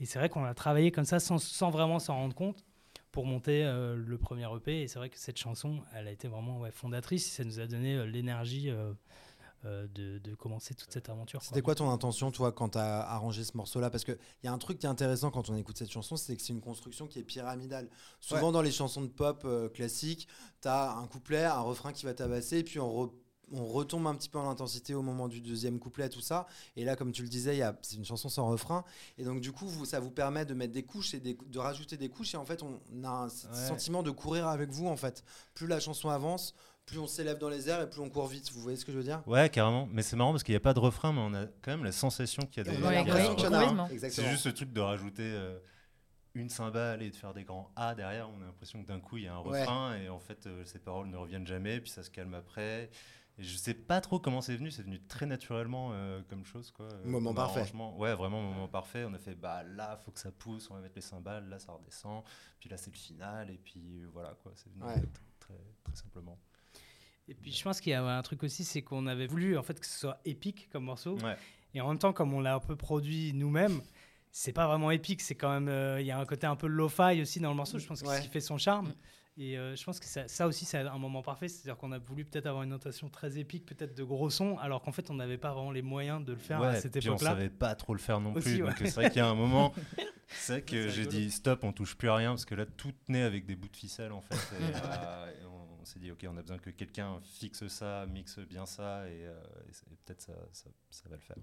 Et 0.00 0.06
c'est 0.06 0.18
vrai 0.18 0.28
qu'on 0.28 0.42
a 0.44 0.54
travaillé 0.54 0.90
comme 0.90 1.04
ça 1.04 1.20
sans, 1.20 1.38
sans 1.38 1.70
vraiment 1.70 1.98
s'en 2.00 2.16
rendre 2.16 2.34
compte 2.34 2.64
pour 3.12 3.26
monter 3.26 3.64
euh, 3.64 3.94
le 3.94 4.18
premier 4.18 4.46
EP. 4.56 4.82
Et 4.82 4.88
c'est 4.88 4.98
vrai 4.98 5.10
que 5.10 5.18
cette 5.18 5.38
chanson, 5.38 5.82
elle 5.94 6.08
a 6.08 6.10
été 6.10 6.26
vraiment 6.26 6.58
ouais, 6.60 6.72
fondatrice. 6.72 7.30
Ça 7.30 7.44
nous 7.44 7.60
a 7.60 7.66
donné 7.66 8.06
l'énergie 8.06 8.70
de, 9.94 10.18
de 10.18 10.34
commencer 10.34 10.74
toute 10.74 10.92
cette 10.92 11.08
aventure. 11.08 11.42
C'était 11.42 11.62
quoi 11.62 11.74
ton 11.74 11.90
intention, 11.90 12.30
toi, 12.30 12.52
quand 12.52 12.70
tu 12.70 12.78
as 12.78 13.00
arrangé 13.00 13.44
ce 13.44 13.56
morceau-là? 13.56 13.90
Parce 13.90 14.04
qu'il 14.04 14.18
y 14.44 14.48
a 14.48 14.52
un 14.52 14.58
truc 14.58 14.78
qui 14.78 14.86
est 14.86 14.88
intéressant 14.88 15.30
quand 15.30 15.50
on 15.50 15.56
écoute 15.56 15.76
cette 15.78 15.90
chanson, 15.90 16.16
c'est 16.16 16.36
que 16.36 16.42
c'est 16.42 16.52
une 16.52 16.60
construction 16.60 17.06
qui 17.06 17.18
est 17.18 17.24
pyramidale. 17.24 17.88
Souvent, 18.20 18.52
dans 18.52 18.62
les 18.62 18.72
chansons 18.72 19.02
de 19.02 19.08
pop 19.08 19.42
euh, 19.44 19.68
classiques, 19.68 20.28
tu 20.62 20.68
as 20.68 20.92
un 20.92 21.06
couplet, 21.06 21.44
un 21.44 21.60
refrain 21.60 21.92
qui 21.92 22.04
va 22.04 22.14
tabasser, 22.14 22.58
et 22.58 22.64
puis 22.64 22.78
on, 22.80 23.06
re- 23.06 23.12
on 23.52 23.64
retombe 23.66 24.06
un 24.08 24.14
petit 24.14 24.28
peu 24.28 24.38
en 24.38 24.48
intensité 24.50 24.94
au 24.94 25.02
moment 25.02 25.28
du 25.28 25.40
deuxième 25.40 25.78
couplet, 25.78 26.08
tout 26.08 26.20
ça. 26.20 26.46
Et 26.76 26.84
là, 26.84 26.96
comme 26.96 27.12
tu 27.12 27.22
le 27.22 27.28
disais, 27.28 27.62
c'est 27.82 27.96
une 27.96 28.04
chanson 28.04 28.28
sans 28.28 28.48
refrain. 28.48 28.84
Et 29.18 29.24
donc, 29.24 29.40
du 29.40 29.52
coup, 29.52 29.68
vous, 29.68 29.84
ça 29.84 30.00
vous 30.00 30.10
permet 30.10 30.44
de 30.44 30.52
mettre 30.54 30.72
des 30.72 30.82
couches 30.82 31.14
et 31.14 31.20
des- 31.20 31.38
de 31.46 31.58
rajouter 31.58 31.96
des 31.96 32.08
couches. 32.08 32.34
Et 32.34 32.36
en 32.36 32.44
fait, 32.44 32.62
on 32.62 32.80
a 33.04 33.08
un 33.08 33.26
Ouais. 33.28 33.68
sentiment 33.68 34.02
de 34.02 34.10
courir 34.10 34.48
avec 34.48 34.70
vous, 34.70 34.88
en 34.88 34.96
fait. 34.96 35.22
Plus 35.54 35.66
la 35.68 35.78
chanson 35.78 36.08
avance, 36.10 36.54
plus 36.86 36.98
on 36.98 37.06
s'élève 37.06 37.38
dans 37.38 37.48
les 37.48 37.68
airs 37.68 37.82
et 37.82 37.90
plus 37.90 38.00
on 38.00 38.08
court 38.08 38.28
vite. 38.28 38.50
Vous 38.52 38.60
voyez 38.60 38.76
ce 38.76 38.84
que 38.84 38.92
je 38.92 38.96
veux 38.98 39.02
dire? 39.04 39.22
Ouais, 39.26 39.50
carrément. 39.50 39.88
Mais 39.92 40.02
c'est 40.02 40.16
marrant 40.16 40.30
parce 40.30 40.42
qu'il 40.44 40.52
n'y 40.52 40.56
a 40.58 40.60
pas 40.60 40.72
de 40.74 40.78
refrain, 40.78 41.12
mais 41.12 41.20
on 41.20 41.34
a 41.34 41.46
quand 41.62 41.72
même 41.72 41.84
la 41.84 41.92
sensation 41.92 42.44
qu'il 42.46 42.64
y 42.64 42.68
a 42.68 42.72
des. 42.72 42.78
Ouais, 42.80 43.02
ouais. 43.10 43.32
Exactement. 43.32 43.88
C'est 43.90 44.30
juste 44.30 44.44
ce 44.44 44.48
truc 44.50 44.72
de 44.72 44.80
rajouter 44.80 45.22
euh, 45.24 45.58
une 46.34 46.48
cymbale 46.48 47.02
et 47.02 47.10
de 47.10 47.16
faire 47.16 47.34
des 47.34 47.44
grands 47.44 47.70
A 47.76 47.94
derrière. 47.94 48.30
On 48.30 48.40
a 48.40 48.46
l'impression 48.46 48.82
que 48.82 48.86
d'un 48.88 49.00
coup, 49.00 49.16
il 49.16 49.24
y 49.24 49.28
a 49.28 49.34
un 49.34 49.42
Ouais. 49.42 49.60
refrain 49.60 49.96
et 49.96 50.08
en 50.08 50.20
fait, 50.20 50.46
euh, 50.46 50.64
ces 50.64 50.78
paroles 50.78 51.08
ne 51.08 51.16
reviennent 51.16 51.46
jamais, 51.46 51.80
puis 51.80 51.90
ça 51.90 52.02
se 52.04 52.10
calme 52.10 52.34
après. 52.34 52.88
Et 53.38 53.42
je 53.42 53.54
sais 53.56 53.74
pas 53.74 54.00
trop 54.00 54.18
comment 54.18 54.40
c'est 54.40 54.56
venu. 54.56 54.70
C'est 54.70 54.82
venu 54.82 54.98
très 55.08 55.26
naturellement 55.26 55.90
euh, 55.92 56.22
comme 56.30 56.44
chose. 56.46 56.70
Quoi, 56.70 56.86
euh, 56.86 57.04
Moment 57.04 57.30
comme 57.34 57.36
parfait. 57.36 57.70
Ouais, 57.96 58.14
vraiment, 58.14 58.40
moment 58.40 58.68
parfait. 58.68 59.04
On 59.06 59.12
a 59.12 59.18
fait, 59.18 59.34
bah 59.34 59.62
là, 59.64 59.96
faut 60.04 60.10
que 60.12 60.20
ça 60.20 60.30
pousse, 60.30 60.70
on 60.70 60.74
va 60.74 60.80
mettre 60.80 60.94
les 60.96 61.02
cymbales, 61.02 61.48
là, 61.48 61.58
ça 61.58 61.72
redescend. 61.72 62.22
Puis 62.60 62.70
là, 62.70 62.76
c'est 62.78 62.90
le 62.92 62.96
final. 62.96 63.50
Et 63.50 63.58
puis 63.58 64.04
voilà, 64.12 64.34
quoi. 64.42 64.52
C'est 64.54 64.70
venu 64.72 64.84
Ouais. 64.84 65.02
très, 65.40 65.52
très 65.84 65.94
simplement. 65.96 66.38
Et 67.28 67.34
puis 67.34 67.52
je 67.52 67.62
pense 67.64 67.80
qu'il 67.80 67.90
y 67.90 67.94
a 67.94 68.04
un 68.04 68.22
truc 68.22 68.42
aussi, 68.44 68.64
c'est 68.64 68.82
qu'on 68.82 69.06
avait 69.06 69.26
voulu 69.26 69.56
en 69.58 69.62
fait 69.62 69.78
que 69.80 69.86
ce 69.86 69.98
soit 69.98 70.20
épique 70.24 70.68
comme 70.70 70.84
morceau. 70.84 71.16
Ouais. 71.18 71.36
Et 71.74 71.80
en 71.80 71.88
même 71.88 71.98
temps, 71.98 72.12
comme 72.12 72.32
on 72.32 72.40
l'a 72.40 72.54
un 72.54 72.60
peu 72.60 72.76
produit 72.76 73.32
nous-mêmes, 73.34 73.80
c'est 74.30 74.52
pas 74.52 74.66
vraiment 74.66 74.90
épique. 74.90 75.20
C'est 75.20 75.34
quand 75.34 75.52
même, 75.52 75.68
euh, 75.68 76.00
il 76.00 76.06
y 76.06 76.10
a 76.10 76.18
un 76.18 76.24
côté 76.24 76.46
un 76.46 76.56
peu 76.56 76.66
lo-fi 76.68 77.20
aussi 77.20 77.40
dans 77.40 77.50
le 77.50 77.56
morceau. 77.56 77.78
Je 77.78 77.86
pense 77.86 78.02
que 78.02 78.06
Ouais. 78.08 78.14
c'est 78.16 78.22
ce 78.22 78.26
qui 78.26 78.32
fait 78.32 78.40
son 78.40 78.58
charme. 78.58 78.92
Et 79.38 79.58
euh, 79.58 79.76
je 79.76 79.84
pense 79.84 79.98
que 80.00 80.06
ça, 80.06 80.26
ça 80.28 80.46
aussi, 80.46 80.64
c'est 80.64 80.78
un 80.78 80.96
moment 80.98 81.20
parfait. 81.22 81.48
C'est-à-dire 81.48 81.76
qu'on 81.76 81.92
a 81.92 81.98
voulu 81.98 82.24
peut-être 82.24 82.46
avoir 82.46 82.62
une 82.62 82.70
notation 82.70 83.10
très 83.10 83.36
épique, 83.38 83.66
peut-être 83.66 83.94
de 83.94 84.02
gros 84.02 84.30
sons, 84.30 84.56
alors 84.58 84.80
qu'en 84.82 84.92
fait, 84.92 85.10
on 85.10 85.14
n'avait 85.14 85.36
pas 85.36 85.52
vraiment 85.52 85.72
les 85.72 85.82
moyens 85.82 86.24
de 86.24 86.32
le 86.32 86.38
faire 86.38 86.62
à 86.62 86.70
Ouais, 86.72 86.80
cette 86.80 86.98
puis 86.98 87.08
on 87.10 87.14
époque-là. 87.16 87.30
savait 87.30 87.50
pas 87.50 87.74
trop 87.74 87.92
le 87.92 87.98
faire 88.00 88.18
non 88.20 88.32
Aussi, 88.34 88.48
plus. 88.54 88.62
ouais. 88.62 88.68
Donc 88.70 88.78
c'est 88.78 88.94
vrai 88.94 89.10
qu'il 89.10 89.18
y 89.18 89.24
a 89.24 89.28
un 89.28 89.34
moment, 89.34 89.74
c'est 90.28 90.52
vrai 90.54 90.62
que 90.62 90.88
j'ai 90.88 91.04
dit 91.06 91.30
stop, 91.30 91.64
on 91.64 91.72
touche 91.72 91.96
plus 91.96 92.08
à 92.08 92.14
rien 92.14 92.30
parce 92.30 92.46
que 92.46 92.54
là 92.54 92.64
tout 92.64 92.92
tenait 93.06 93.22
avec 93.22 93.44
des 93.44 93.56
bouts 93.56 93.68
de 93.68 93.76
ficelle 93.76 94.12
en 94.12 94.22
fait. 94.22 94.36
Et, 94.36 94.62
euh, 94.74 95.30
et 95.32 95.44
on, 95.44 95.50
on 95.50 95.55
s'est 95.86 95.98
dit 95.98 96.10
ok, 96.10 96.26
on 96.28 96.36
a 96.36 96.42
besoin 96.42 96.58
que 96.58 96.70
quelqu'un 96.70 97.18
fixe 97.22 97.66
ça, 97.68 98.06
mixe 98.06 98.38
bien 98.40 98.66
ça 98.66 99.08
et, 99.08 99.24
euh, 99.26 99.34
et 99.68 99.72
c'est- 99.72 99.86
et 99.92 99.96
peut-être 100.04 100.20
ça, 100.22 100.32
ça, 100.52 100.70
ça 100.90 101.08
va 101.08 101.16
le 101.16 101.22
faire. 101.22 101.36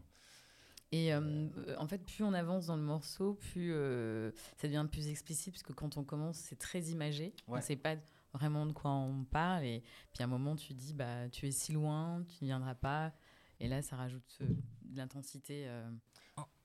Et 0.92 1.12
euh, 1.14 1.48
en 1.80 1.88
fait, 1.88 2.06
plus 2.06 2.24
on 2.24 2.34
avance 2.34 2.68
dans 2.68 2.76
le 2.76 2.84
morceau, 2.84 3.34
plus 3.34 3.74
euh, 3.74 4.32
ça 4.58 4.68
devient 4.68 4.86
plus 4.92 5.08
explicite, 5.08 5.54
parce 5.54 5.64
que 5.64 5.74
quand 5.74 5.98
on 5.98 6.04
commence, 6.04 6.38
c'est 6.38 6.60
très 6.60 6.82
imagé. 6.84 7.34
On 7.48 7.54
ne 7.58 7.62
sait 7.64 7.76
pas 7.76 7.96
vraiment 8.34 8.68
de 8.68 8.74
quoi 8.74 8.92
on 8.92 9.24
parle. 9.24 9.64
Et 9.64 9.82
puis 10.14 10.22
à 10.22 10.26
un 10.26 10.30
moment, 10.30 10.56
tu 10.56 10.74
dis, 10.76 10.94
bah, 10.94 11.30
tu 11.30 11.48
es 11.48 11.52
si 11.52 11.72
loin, 11.74 12.24
tu 12.28 12.44
ne 12.44 12.50
viendras 12.50 12.76
pas. 12.76 13.12
Et 13.60 13.68
là, 13.68 13.82
ça 13.82 13.96
rajoute 13.96 14.38
euh, 14.42 14.48
de 14.84 14.98
l'intensité. 14.98 15.64
euh. 15.68 15.90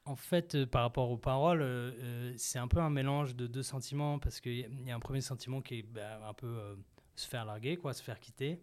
En 0.05 0.17
fait, 0.17 0.55
euh, 0.55 0.67
par 0.67 0.83
rapport 0.83 1.11
aux 1.11 1.19
paroles, 1.19 1.63
c'est 2.39 2.59
un 2.59 2.69
peu 2.69 2.81
un 2.81 2.89
mélange 2.91 3.35
de 3.37 3.47
deux 3.47 3.63
sentiments 3.63 4.19
parce 4.19 4.41
qu'il 4.41 4.55
y, 4.59 4.65
a- 4.65 4.69
il 4.69 4.87
y 4.87 4.91
a 4.91 4.97
un 4.97 5.01
premier 5.01 5.21
sentiment 5.21 5.61
qui 5.63 5.79
est 5.81 5.83
bah, 5.83 6.27
un 6.27 6.33
peu 6.35 6.47
euh, 6.47 6.77
se 7.19 7.27
faire 7.29 7.45
larguer, 7.45 7.77
quoi, 7.77 7.93
se 7.95 8.03
faire 8.03 8.21
quitter. 8.21 8.61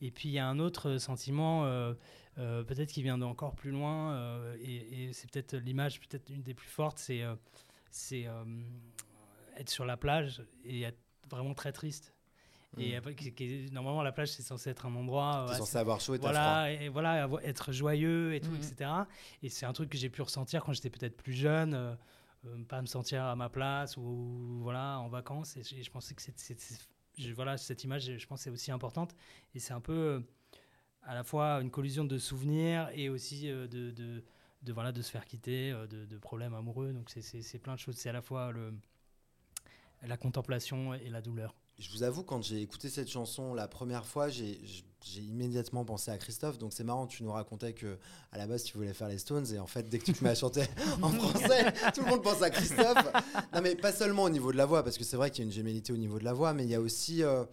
Et 0.00 0.10
puis 0.10 0.28
il 0.28 0.32
y 0.32 0.38
a 0.38 0.46
un 0.46 0.58
autre 0.60 0.98
sentiment, 0.98 1.64
euh, 1.64 1.92
euh, 2.38 2.62
peut-être 2.62 2.90
qui 2.92 3.02
vient 3.02 3.18
d'encore 3.18 3.54
plus 3.56 3.70
loin, 3.72 4.12
euh, 4.12 4.56
et, 4.60 5.04
et 5.08 5.12
c'est 5.12 5.28
peut-être 5.30 5.56
l'image, 5.56 6.00
peut-être 6.00 6.30
une 6.30 6.42
des 6.42 6.54
plus 6.54 6.68
fortes, 6.68 6.98
c'est 6.98 7.22
euh, 7.22 7.34
c'est, 7.90 8.26
euh, 8.26 8.44
être 9.56 9.70
sur 9.70 9.84
la 9.84 9.96
plage 9.96 10.42
et 10.64 10.82
être 10.82 10.98
vraiment 11.28 11.54
très 11.54 11.72
triste. 11.72 12.14
Et 12.76 12.94
après, 12.94 13.14
qui- 13.16 13.32
qui- 13.32 13.70
normalement, 13.72 14.02
la 14.02 14.12
plage, 14.12 14.28
c'est 14.30 14.42
censé 14.42 14.70
être 14.70 14.86
un 14.86 14.94
endroit. 14.94 15.46
Euh, 15.48 15.54
censé 15.54 15.78
avoir 15.78 16.00
chaud 16.00 16.14
et 16.14 16.18
voilà, 16.18 16.70
et 16.70 16.88
voilà, 16.88 17.26
être 17.42 17.72
joyeux 17.72 18.34
et 18.34 18.40
tout, 18.40 18.50
Mhm. 18.50 18.56
etc. 18.56 18.90
Et 19.42 19.48
c'est 19.48 19.66
un 19.66 19.72
truc 19.72 19.88
que 19.90 19.96
j'ai 19.98 20.10
pu 20.10 20.22
ressentir 20.22 20.62
quand 20.62 20.72
j'étais 20.74 20.90
peut-être 20.90 21.16
plus 21.16 21.32
jeune, 21.32 21.96
pas 22.68 22.80
me 22.80 22.86
sentir 22.86 23.24
à 23.24 23.34
ma 23.34 23.48
place 23.48 23.96
ou 23.96 24.60
voilà 24.62 25.00
en 25.00 25.08
vacances. 25.08 25.56
Et 25.56 25.64
je, 25.64 25.82
je 25.82 25.90
pensais 25.90 26.14
que 26.14 26.22
c'est- 26.22 26.38
voilà, 27.34 27.56
cette 27.58 27.84
image, 27.84 28.18
je 28.18 28.26
pense, 28.26 28.42
c'est 28.42 28.50
aussi 28.50 28.70
importante. 28.70 29.14
Et 29.54 29.58
c'est 29.58 29.72
un 29.72 29.80
peu 29.80 29.92
euh, 29.92 30.20
à 31.02 31.14
la 31.14 31.24
fois 31.24 31.60
une 31.60 31.70
collision 31.70 32.04
de 32.04 32.18
souvenirs 32.18 32.90
et 32.94 33.08
aussi 33.08 33.50
euh, 33.50 33.66
de, 33.66 33.90
de, 33.90 34.72
voilà, 34.72 34.92
de 34.92 35.02
se 35.02 35.10
faire 35.10 35.24
quitter, 35.24 35.72
euh, 35.72 35.86
de, 35.86 36.18
problèmes 36.18 36.54
amoureux. 36.54 36.92
Donc 36.92 37.10
c'est 37.10 37.58
plein 37.58 37.74
de 37.74 37.80
choses. 37.80 37.96
C'est 37.96 38.08
à 38.08 38.12
la 38.12 38.22
fois 38.22 38.52
le, 38.52 38.74
la 40.02 40.16
contemplation 40.16 40.94
et 40.94 41.08
la 41.08 41.22
douleur. 41.22 41.54
Je 41.78 41.90
vous 41.92 42.02
avoue, 42.02 42.24
quand 42.24 42.42
j'ai 42.42 42.60
écouté 42.60 42.88
cette 42.88 43.08
chanson 43.08 43.54
la 43.54 43.68
première 43.68 44.04
fois, 44.04 44.28
j'ai 44.28 44.58
immédiatement 45.16 45.84
pensé 45.84 46.10
à 46.10 46.18
Christophe. 46.18 46.58
Donc 46.58 46.72
c'est 46.72 46.82
marrant, 46.82 47.06
tu 47.06 47.22
nous 47.22 47.30
racontais 47.30 47.72
que 47.72 47.98
à 48.32 48.38
la 48.38 48.48
base 48.48 48.64
tu 48.64 48.76
voulais 48.76 48.92
faire 48.92 49.08
les 49.08 49.18
Stones 49.18 49.46
et 49.54 49.60
en 49.60 49.66
fait 49.66 49.88
dès 49.88 49.98
que 49.98 50.04
tu 50.04 50.12
te 50.12 50.24
mets 50.24 50.30
à 50.30 50.34
chanter 50.34 50.64
en 51.02 51.10
français, 51.10 51.72
tout 51.94 52.02
le 52.02 52.10
monde 52.10 52.22
pense 52.22 52.42
à 52.42 52.50
Christophe. 52.50 53.06
Non 53.54 53.60
mais 53.62 53.76
pas 53.76 53.92
seulement 53.92 54.24
au 54.24 54.30
niveau 54.30 54.50
de 54.50 54.56
la 54.56 54.66
voix, 54.66 54.82
parce 54.82 54.98
que 54.98 55.04
c'est 55.04 55.16
vrai 55.16 55.30
qu'il 55.30 55.44
y 55.44 55.46
a 55.46 55.46
une 55.46 55.54
gémellité 55.54 55.92
au 55.92 55.96
niveau 55.96 56.18
de 56.18 56.24
la 56.24 56.32
voix, 56.32 56.52
mais 56.52 56.64
il 56.64 56.70
y 56.70 56.74
a 56.74 56.80
aussi 56.80 57.22
euh, 57.22 57.44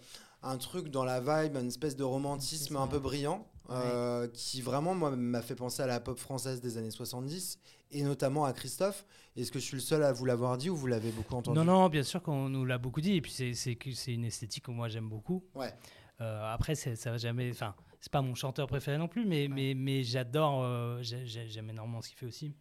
un 0.42 0.58
truc 0.58 0.90
dans 0.90 1.06
la 1.06 1.20
vibe, 1.20 1.56
une 1.56 1.68
espèce 1.68 1.96
de 1.96 2.04
romantisme 2.04 2.78
un 2.78 2.88
peu 2.88 3.00
brillant, 3.00 3.48
euh, 3.70 4.28
qui 4.28 4.62
vraiment 4.62 4.96
moi 4.96 5.12
m'a 5.12 5.42
fait 5.44 5.56
penser 5.56 5.84
à 5.84 5.88
la 5.88 6.00
pop 6.00 6.18
française 6.18 6.62
des 6.62 6.78
années 6.78 6.92
70 6.92 7.60
et 7.92 8.04
notamment 8.04 8.46
à 8.46 8.54
Christophe. 8.54 9.06
Est-ce 9.36 9.52
que 9.52 9.60
je 9.60 9.66
suis 9.66 9.76
le 9.76 9.82
seul 9.82 10.04
à 10.04 10.14
vous 10.14 10.26
l'avoir 10.26 10.58
dit 10.58 10.70
ou 10.70 10.76
vous 10.76 10.88
l'avez 10.88 11.12
beaucoup 11.12 11.36
entendu? 11.36 11.58
Non, 11.58 11.66
non, 11.66 11.90
bien 11.90 12.04
sûr 12.04 12.22
qu'on 12.22 12.48
nous 12.50 12.64
l'a 12.64 12.78
beaucoup 12.78 13.02
dit. 13.02 13.16
Et 13.16 13.22
puis, 13.22 13.32
c'est- 13.32 14.14
une 14.14 14.24
esthétique 14.26 14.64
que 14.66 14.72
moi 14.72 14.88
j'aime 14.88 15.10
beaucoup. 15.10 15.44
Ouais. 15.56 15.74
Euh, 16.22 16.54
après, 16.54 16.76
ça 16.76 17.12
va 17.12 17.18
jamais. 17.18 17.50
Enfin, 17.52 17.76
c'est 18.00 18.12
pas 18.12 18.22
mon 18.22 18.36
chanteur 18.36 18.68
préféré 18.68 18.98
non 18.98 19.10
plus, 19.10 19.26
mais, 19.26 19.48
mais, 19.50 19.74
mais 19.76 20.04
j'adore. 20.04 20.64
euh, 20.64 21.00
j'ai- 21.02 21.26
j'ai- 21.26 21.48
J'aime 21.50 21.70
énormément 21.70 22.02
ce 22.02 22.08
qu'il 22.10 22.18
fait 22.18 22.26
aussi. 22.26 22.54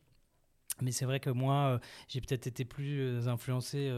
Mais 0.82 0.90
c'est 0.90 1.04
vrai 1.04 1.20
que 1.20 1.30
moi, 1.30 1.74
euh, 1.74 1.78
j'ai 2.08 2.20
peut-être 2.20 2.46
été 2.48 2.64
plus 2.64 3.28
influencé. 3.28 3.90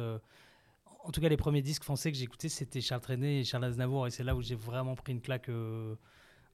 en 1.05 1.13
tout 1.13 1.21
cas, 1.21 1.29
les 1.29 1.37
premiers 1.37 1.63
disques 1.63 1.85
français 1.85 2.11
que 2.11 2.19
j'écoutais, 2.19 2.49
c'était 2.49 2.81
Charles 2.81 3.01
Trenet 3.01 3.39
et 3.41 3.45
Charles 3.45 3.65
Aznavour. 3.65 4.09
Et 4.09 4.11
c'est 4.11 4.25
là 4.25 4.35
où 4.35 4.43
j'ai 4.43 4.57
vraiment 4.57 4.97
pris 4.97 5.13
une 5.13 5.21
claque 5.21 5.49
en, 5.49 5.95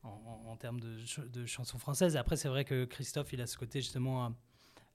en- 0.04 0.42
en 0.50 0.56
termes 0.58 0.78
de, 0.78 0.98
ch- 0.98 1.26
de 1.26 1.46
chansons 1.46 1.78
françaises. 1.78 2.16
Après, 2.18 2.36
c'est 2.36 2.48
vrai 2.48 2.64
que 2.66 2.84
Christophe, 2.84 3.32
il 3.32 3.40
a 3.40 3.46
ce 3.46 3.56
côté 3.56 3.80
justement 3.80 4.30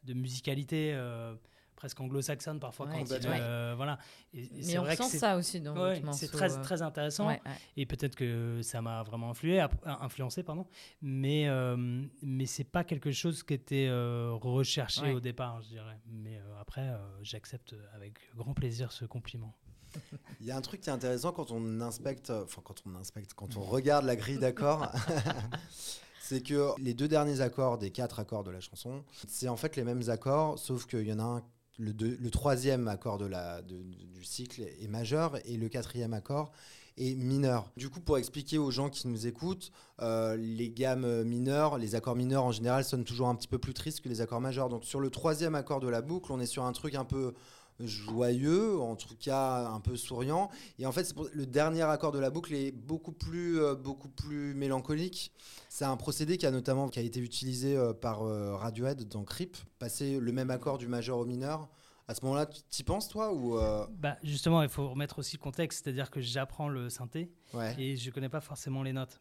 de 0.08 0.14
musicalité 0.14 0.94
euh, 0.94 1.36
presque 1.76 2.00
anglo-saxonne 2.00 2.60
parfois. 2.60 2.88
Ouais, 2.88 3.04
quand 3.06 3.16
il, 3.16 3.28
euh, 3.28 3.74
voilà. 3.78 4.00
Et, 4.34 4.50
Mais 4.66 4.80
on 4.80 4.84
vrai 4.84 4.98
que 4.98 5.04
ressent 5.04 5.18
ça 5.20 5.38
aussi 5.38 5.62
dans 5.62 5.76
ouais, 5.80 6.02
c'est 6.14 6.32
très, 6.32 6.58
euh. 6.58 6.62
très 6.64 6.82
intéressant. 6.82 7.28
Ouais, 7.28 7.40
ouais. 7.46 7.52
Et 7.76 7.86
peut-être 7.86 8.16
que 8.16 8.62
ça 8.64 8.82
m'a 8.82 9.04
vraiment 9.04 9.30
influé, 9.30 9.64
influencé, 9.86 10.42
pardon. 10.42 10.66
Mais, 11.04 11.48
euh, 11.48 12.04
mais 12.24 12.48
c'est 12.48 12.64
pas 12.64 12.84
quelque 12.84 13.12
chose 13.12 13.44
qui 13.44 13.54
était 13.54 13.88
euh, 13.88 14.32
recherché 14.34 15.02
Ouais. 15.02 15.14
au 15.14 15.20
départ, 15.20 15.62
je 15.62 15.68
dirais. 15.70 16.00
Mais 16.08 16.38
euh, 16.38 16.60
après, 16.62 16.82
euh, 16.82 16.98
j'accepte 17.22 17.76
avec 17.94 18.16
grand 18.36 18.56
plaisir 18.56 18.92
ce 18.92 19.06
compliment. 19.06 19.54
Il 20.42 20.48
y 20.48 20.52
a 20.52 20.58
un 20.58 20.62
truc 20.62 20.82
qui 20.82 20.90
est 20.90 20.94
intéressant 20.94 21.32
quand 21.32 21.52
on 21.52 21.80
inspecte, 21.82 22.30
enfin 22.32 22.62
quand 22.64 22.82
on 22.88 22.96
inspecte, 22.96 23.34
quand 23.36 23.56
on 23.56 23.62
regarde 23.62 24.06
la 24.06 24.16
grille 24.16 24.40
d'accords, 24.40 24.92
c'est 26.28 26.42
que 26.42 26.72
les 26.80 26.94
deux 26.94 27.08
derniers 27.08 27.40
accords 27.40 27.78
des 27.78 27.90
quatre 27.90 28.20
accords 28.20 28.44
de 28.44 28.52
la 28.52 28.60
chanson, 28.60 29.04
c'est 29.28 29.48
en 29.48 29.56
fait 29.56 29.76
les 29.78 29.84
mêmes 29.84 30.10
accords, 30.10 30.60
sauf 30.60 30.86
qu'il 30.86 31.08
y 31.08 31.14
en 31.14 31.20
a 31.20 31.24
un, 31.24 31.44
le, 31.78 32.30
troisième 32.30 32.88
accord 32.88 33.18
de 33.18 33.26
la, 33.26 33.62
du 33.62 34.24
cycle 34.24 34.62
est 34.62 34.88
majeur 34.88 35.38
et 35.46 35.56
le 35.56 35.70
quatrième 35.70 36.14
accord 36.14 36.52
est 36.98 37.16
mineur. 37.16 37.72
Du 37.78 37.90
coup, 37.90 38.02
pour 38.02 38.18
expliquer 38.18 38.58
aux 38.58 38.72
gens 38.72 38.90
qui 38.90 39.08
nous 39.08 39.28
écoutent, 39.28 39.72
euh, 40.02 40.36
les 40.36 40.70
gammes 40.70 41.24
mineures, 41.24 41.78
les 41.78 41.96
accords 41.96 42.16
mineurs 42.16 42.44
en 42.44 42.52
général 42.52 42.84
sonnent 42.84 43.06
toujours 43.06 43.30
un 43.30 43.36
petit 43.36 43.48
peu 43.48 43.60
plus 43.60 43.74
tristes 43.74 44.02
que 44.02 44.10
les 44.10 44.20
accords 44.20 44.42
majeurs. 44.42 44.68
Donc 44.68 44.84
sur 44.84 45.00
le 45.00 45.10
troisième 45.10 45.56
accord 45.56 45.80
de 45.80 45.88
la 45.88 46.02
boucle, 46.02 46.32
on 46.32 46.40
est 46.40 46.48
sur 46.48 46.66
un 46.66 46.74
truc 46.74 46.96
un 46.96 47.06
peu 47.06 47.36
joyeux, 47.80 48.80
en 48.80 48.96
tout 48.96 49.16
cas 49.20 49.68
un 49.68 49.80
peu 49.80 49.96
souriant. 49.96 50.50
Et 50.80 50.86
en 50.86 50.92
fait, 50.92 51.04
c'est 51.04 51.14
pour- 51.14 51.30
le 51.34 51.46
dernier 51.46 51.84
accord 51.84 52.12
de 52.12 52.20
la 52.20 52.30
boucle 52.30 52.54
est 52.54 52.72
beaucoup 52.72 53.12
plus, 53.12 53.60
euh, 53.60 53.76
beaucoup 53.76 54.10
plus 54.10 54.54
mélancolique. 54.54 55.32
C'est 55.70 55.86
un 55.86 55.98
procédé 55.98 56.38
qui 56.38 56.46
a 56.46 56.52
notamment 56.52 56.90
qui 56.90 57.00
a 57.00 57.02
été 57.02 57.20
utilisé 57.20 57.76
euh, 57.76 57.94
par 57.94 58.24
euh, 58.24 58.56
Radiohead 58.56 59.08
dans 59.08 59.24
Creep, 59.24 59.56
passer 59.80 60.20
le 60.20 60.32
même 60.32 60.50
accord 60.50 60.78
du 60.78 60.88
majeur 60.88 61.18
au 61.18 61.26
mineur. 61.26 61.70
À 62.08 62.16
ce 62.16 62.24
moment-là, 62.24 62.46
tu 62.46 62.62
t'y 62.70 62.84
penses 62.84 63.10
toi 63.10 63.34
ou 63.34 63.60
Bah, 64.00 64.16
justement, 64.24 64.64
il 64.64 64.70
faut 64.70 64.88
remettre 64.90 65.20
aussi 65.20 65.36
le 65.36 65.42
contexte, 65.42 65.84
c'est-à-dire 65.84 66.10
que 66.10 66.22
j'apprends 66.22 66.70
le 66.70 66.90
synthé 66.90 67.30
ouais, 67.54 67.76
et 67.78 67.98
je 67.98 68.10
connais 68.12 68.30
pas 68.30 68.40
forcément 68.40 68.82
les 68.82 68.94
notes. 68.94 69.20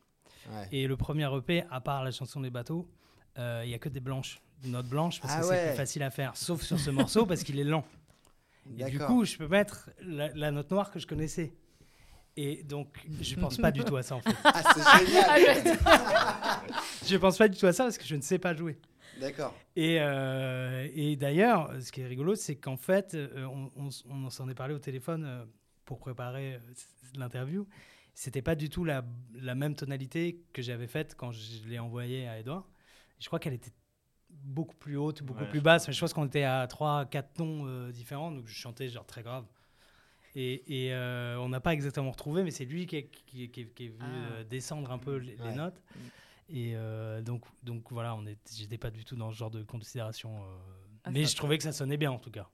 ouais. 0.53 0.69
Et 0.71 0.87
le 0.87 0.97
premier 0.97 1.27
EP, 1.37 1.65
à 1.69 1.81
part 1.81 2.05
la 2.05 2.13
chanson 2.13 2.41
des 2.41 2.51
bateaux, 2.51 2.89
il 3.37 3.69
y 3.69 3.75
a 3.75 3.79
que 3.81 3.89
des 3.89 3.99
blanches, 3.99 4.41
des 4.63 4.69
notes 4.69 4.87
blanches, 4.87 5.21
parce 5.21 5.35
Ah 5.37 5.41
que 5.41 5.47
c'est 5.49 5.67
plus 5.71 5.77
facile 5.77 6.03
à 6.05 6.11
faire, 6.11 6.37
sauf 6.37 6.63
sur 6.63 6.79
ce 6.79 6.91
morceau 6.91 7.27
parce 7.27 7.43
qu'il 7.43 7.59
est 7.59 7.65
lent. 7.65 7.85
Et 8.79 8.85
du 8.91 8.99
coup, 8.99 9.25
je 9.25 9.37
peux 9.37 9.49
mettre 9.49 9.91
la, 10.03 10.29
la 10.35 10.51
note 10.51 10.71
noire 10.71 10.91
que 10.91 10.99
je 10.99 11.07
connaissais. 11.07 11.53
Et 12.37 12.63
donc, 12.65 12.99
je 13.21 13.35
pense 13.37 13.57
pas 13.57 13.71
du 13.71 13.83
tout 13.83 13.97
à 13.97 14.03
ça 14.03 14.17
en 14.17 14.21
fait. 14.21 14.35
Ah, 14.45 14.63
c'est 14.75 15.07
génial. 15.07 15.79
Je 17.07 17.17
pense 17.17 17.39
pas 17.39 17.49
du 17.49 17.57
tout 17.57 17.67
à 17.67 17.73
ça 17.73 17.85
parce 17.85 17.97
que 17.97 18.05
je 18.05 18.17
ne 18.17 18.21
sais 18.21 18.39
pas 18.39 18.53
jouer. 18.55 18.79
D'accord. 19.21 19.55
Et, 19.77 19.99
euh, 20.01 20.87
et 20.95 21.17
d'ailleurs, 21.17 21.73
ce 21.81 21.93
qui 21.93 22.01
est 22.03 22.07
rigolo, 22.07 22.35
c'est 22.35 22.57
qu'en 22.57 22.77
fait, 22.77 23.15
euh, 23.15 23.47
on, 23.47 23.89
on 24.11 24.29
s'en 24.29 24.49
est 24.49 24.55
parlé 24.55 24.75
au 24.75 24.79
téléphone 24.79 25.25
euh, 25.25 25.45
pour 25.85 25.99
préparer 25.99 26.61
l'interview. 27.17 27.67
C'était 28.13 28.43
pas 28.43 28.55
du 28.55 28.69
tout 28.69 28.85
la, 28.85 29.05
la 29.35 29.55
même 29.55 29.75
tonalité 29.75 30.43
que 30.53 30.61
j'avais 30.63 30.89
faite 30.89 31.15
quand 31.17 31.33
je 31.33 31.67
l'ai 31.67 31.79
envoyée 31.79 32.27
à 32.29 32.39
Edouard. 32.39 32.69
Je 33.21 33.27
crois 33.29 33.39
qu'elle 33.39 33.55
était 33.55 33.73
beaucoup 34.47 34.77
plus 34.77 34.97
haute, 34.97 35.23
beaucoup 35.23 35.41
Ouais, 35.43 35.49
plus 35.49 35.59
je 35.59 35.65
basse. 35.65 35.87
Mais 35.89 35.93
je 35.95 36.01
pense 36.01 36.13
qu'on 36.13 36.27
était 36.27 36.45
à 36.45 36.67
3-4 36.67 37.25
tons 37.35 37.65
euh, 37.67 37.93
différents, 37.93 38.31
donc 38.33 38.47
je 38.47 38.55
chantais 38.55 38.89
genre 38.89 39.07
très 39.07 39.23
grave. 39.23 39.45
Et, 40.35 40.87
et, 40.87 40.93
euh, 40.93 41.39
on 41.41 41.49
n'a 41.49 41.61
pas 41.61 41.73
exactement 41.73 42.11
retrouvé, 42.11 42.43
mais 42.43 42.51
c'est 42.51 42.67
lui 42.67 42.87
qui 42.87 42.97
est, 42.97 43.09
qui, 43.27 43.45
est- 43.45 43.49
qui 43.49 43.61
est- 43.63 43.75
qui 43.75 43.85
est 43.87 43.89
venu 43.89 44.01
Ah. 44.03 44.33
euh, 44.33 44.45
descendre 44.45 44.91
un 44.93 44.99
peu 44.99 45.17
les, 45.17 45.37
les 45.37 45.53
notes. 45.55 45.81
Et 46.49 46.73
euh, 46.77 47.23
donc, 47.23 47.43
donc 47.63 47.91
voilà, 47.91 48.15
on 48.15 48.25
j'étais 48.55 48.79
pas 48.79 48.91
du 48.91 49.05
tout 49.05 49.17
dans 49.17 49.33
ce 49.33 49.37
genre 49.37 49.51
de 49.51 49.63
considération. 49.63 50.43
euh, 50.45 50.57
Ah, 51.05 51.11
mais 51.11 51.25
je 51.25 51.35
trouvais 51.37 51.57
que 51.57 51.65
ça 51.65 51.73
sonnait 51.73 51.97
bien 51.97 52.13
en 52.13 52.19
tout 52.19 52.31
cas. 52.31 52.49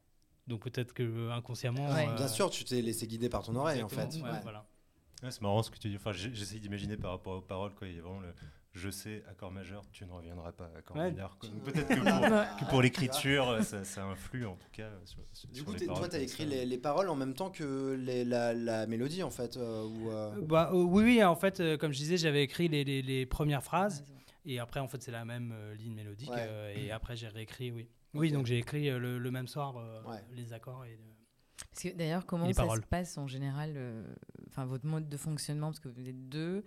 Donc 0.47 0.63
peut-être 0.63 0.93
que 0.95 1.31
inconsciemment. 1.31 1.91
Ouais. 1.93 2.09
euh, 2.09 2.15
Bien 2.17 2.29
sûr, 2.29 2.51
tu 2.51 2.65
t'es 2.65 2.81
laissé 2.83 3.07
guider 3.07 3.29
par 3.29 3.43
ton 3.43 3.55
oreille 3.57 3.83
en 3.83 3.89
fait. 3.89 3.97
exactement, 4.05 4.25
ouais, 4.27 4.33
Ouais. 4.37 4.41
voilà. 4.43 4.65
Ouais, 5.23 5.31
c'est 5.31 5.43
marrant 5.43 5.63
ce 5.63 5.71
que 5.71 5.79
tu 5.79 5.89
dis. 5.89 5.97
Enfin, 5.97 6.13
j'essaye 6.13 6.59
d'imaginer 6.61 6.97
par 6.97 7.11
rapport 7.13 7.37
aux 7.37 7.41
paroles. 7.43 7.75
Quoi. 7.75 7.87
Il 7.89 7.97
y 7.97 7.99
a 7.99 8.03
vraiment 8.03 8.21
le 8.21 8.33
je 8.75 8.89
sais, 8.91 9.23
accord 9.31 9.51
majeur, 9.53 9.83
tu 9.93 10.05
ne 10.07 10.11
reviendras 10.13 10.53
pas, 10.53 10.71
accord 10.77 10.97
Ouais. 10.97 11.11
mineur. 11.11 11.37
Peut-être 11.65 11.89
que 12.61 12.65
pour, 12.71 12.81
l'écriture, 12.83 13.49
euh, 13.51 13.63
ça, 13.63 13.85
ça 13.85 14.05
influe 14.05 14.47
en 14.47 14.57
tout 14.57 14.69
cas 14.73 14.85
euh, 14.85 14.99
sur, 15.05 15.21
sur- 15.33 15.49
Du 15.51 15.63
coup, 15.63 15.73
les 15.73 15.79
t'es- 15.81 15.85
toi, 15.87 15.95
paroles 15.97 16.11
tu 16.11 16.17
as 16.17 16.21
écrit 16.21 16.47
les, 16.47 16.65
les 16.65 16.79
paroles 16.79 17.09
en 17.09 17.17
même 17.17 17.35
temps 17.35 17.51
que 17.51 17.95
les- 18.01 18.25
la, 18.25 18.55
la 18.55 18.87
mélodie 18.87 19.23
en 19.23 19.31
fait. 19.31 19.57
euh, 19.57 19.85
ou, 19.85 20.11
euh, 20.11 20.41
Bah, 20.43 20.71
euh, 20.73 20.83
oui, 20.83 21.05
oui, 21.05 21.25
en 21.25 21.37
fait, 21.37 21.61
euh, 21.61 21.77
comme 21.77 21.93
je 21.93 21.99
disais, 21.99 22.17
j'avais 22.17 22.43
écrit 22.43 22.69
les, 22.69 22.83
les- 22.85 23.03
les 23.03 23.27
premières 23.27 23.63
phrases. 23.63 24.05
Et 24.45 24.59
après, 24.59 24.81
en 24.81 24.89
fait, 24.89 25.01
c'est 25.03 25.13
la 25.13 25.25
même 25.25 25.53
euh, 25.55 25.75
ligne 25.75 25.95
mélodique. 25.95 26.31
Ouais. 26.31 26.37
euh, 26.49 26.75
et 26.77 26.91
après, 26.91 27.15
j'ai 27.15 27.29
réécrit, 27.29 27.71
oui. 27.71 27.89
Oui, 28.15 28.33
donc 28.33 28.47
j'ai 28.47 28.59
écrit 28.59 28.91
euh, 28.91 28.99
le, 28.99 29.19
le 29.19 29.31
même 29.31 29.47
soir 29.49 29.77
euh, 29.77 30.03
Ouais. 30.05 30.19
les 30.33 30.53
accords. 30.53 30.85
Et, 30.85 30.95
euh, 30.95 31.65
Parce 31.71 31.83
que 31.85 31.97
d'ailleurs, 31.97 32.27
comment 32.27 32.53
ça 32.53 32.63
paroles. 32.63 32.81
se 32.83 32.87
passe 32.87 33.17
en 33.19 33.27
général 33.27 33.75
euh, 33.77 34.03
Enfin, 34.49 34.65
votre 34.67 34.85
mode 34.85 35.09
de 35.09 35.17
fonctionnement, 35.17 35.69
parce 35.69 35.81
que 35.81 35.89
vous 35.89 36.07
êtes 36.09 36.29
deux, 36.29 36.65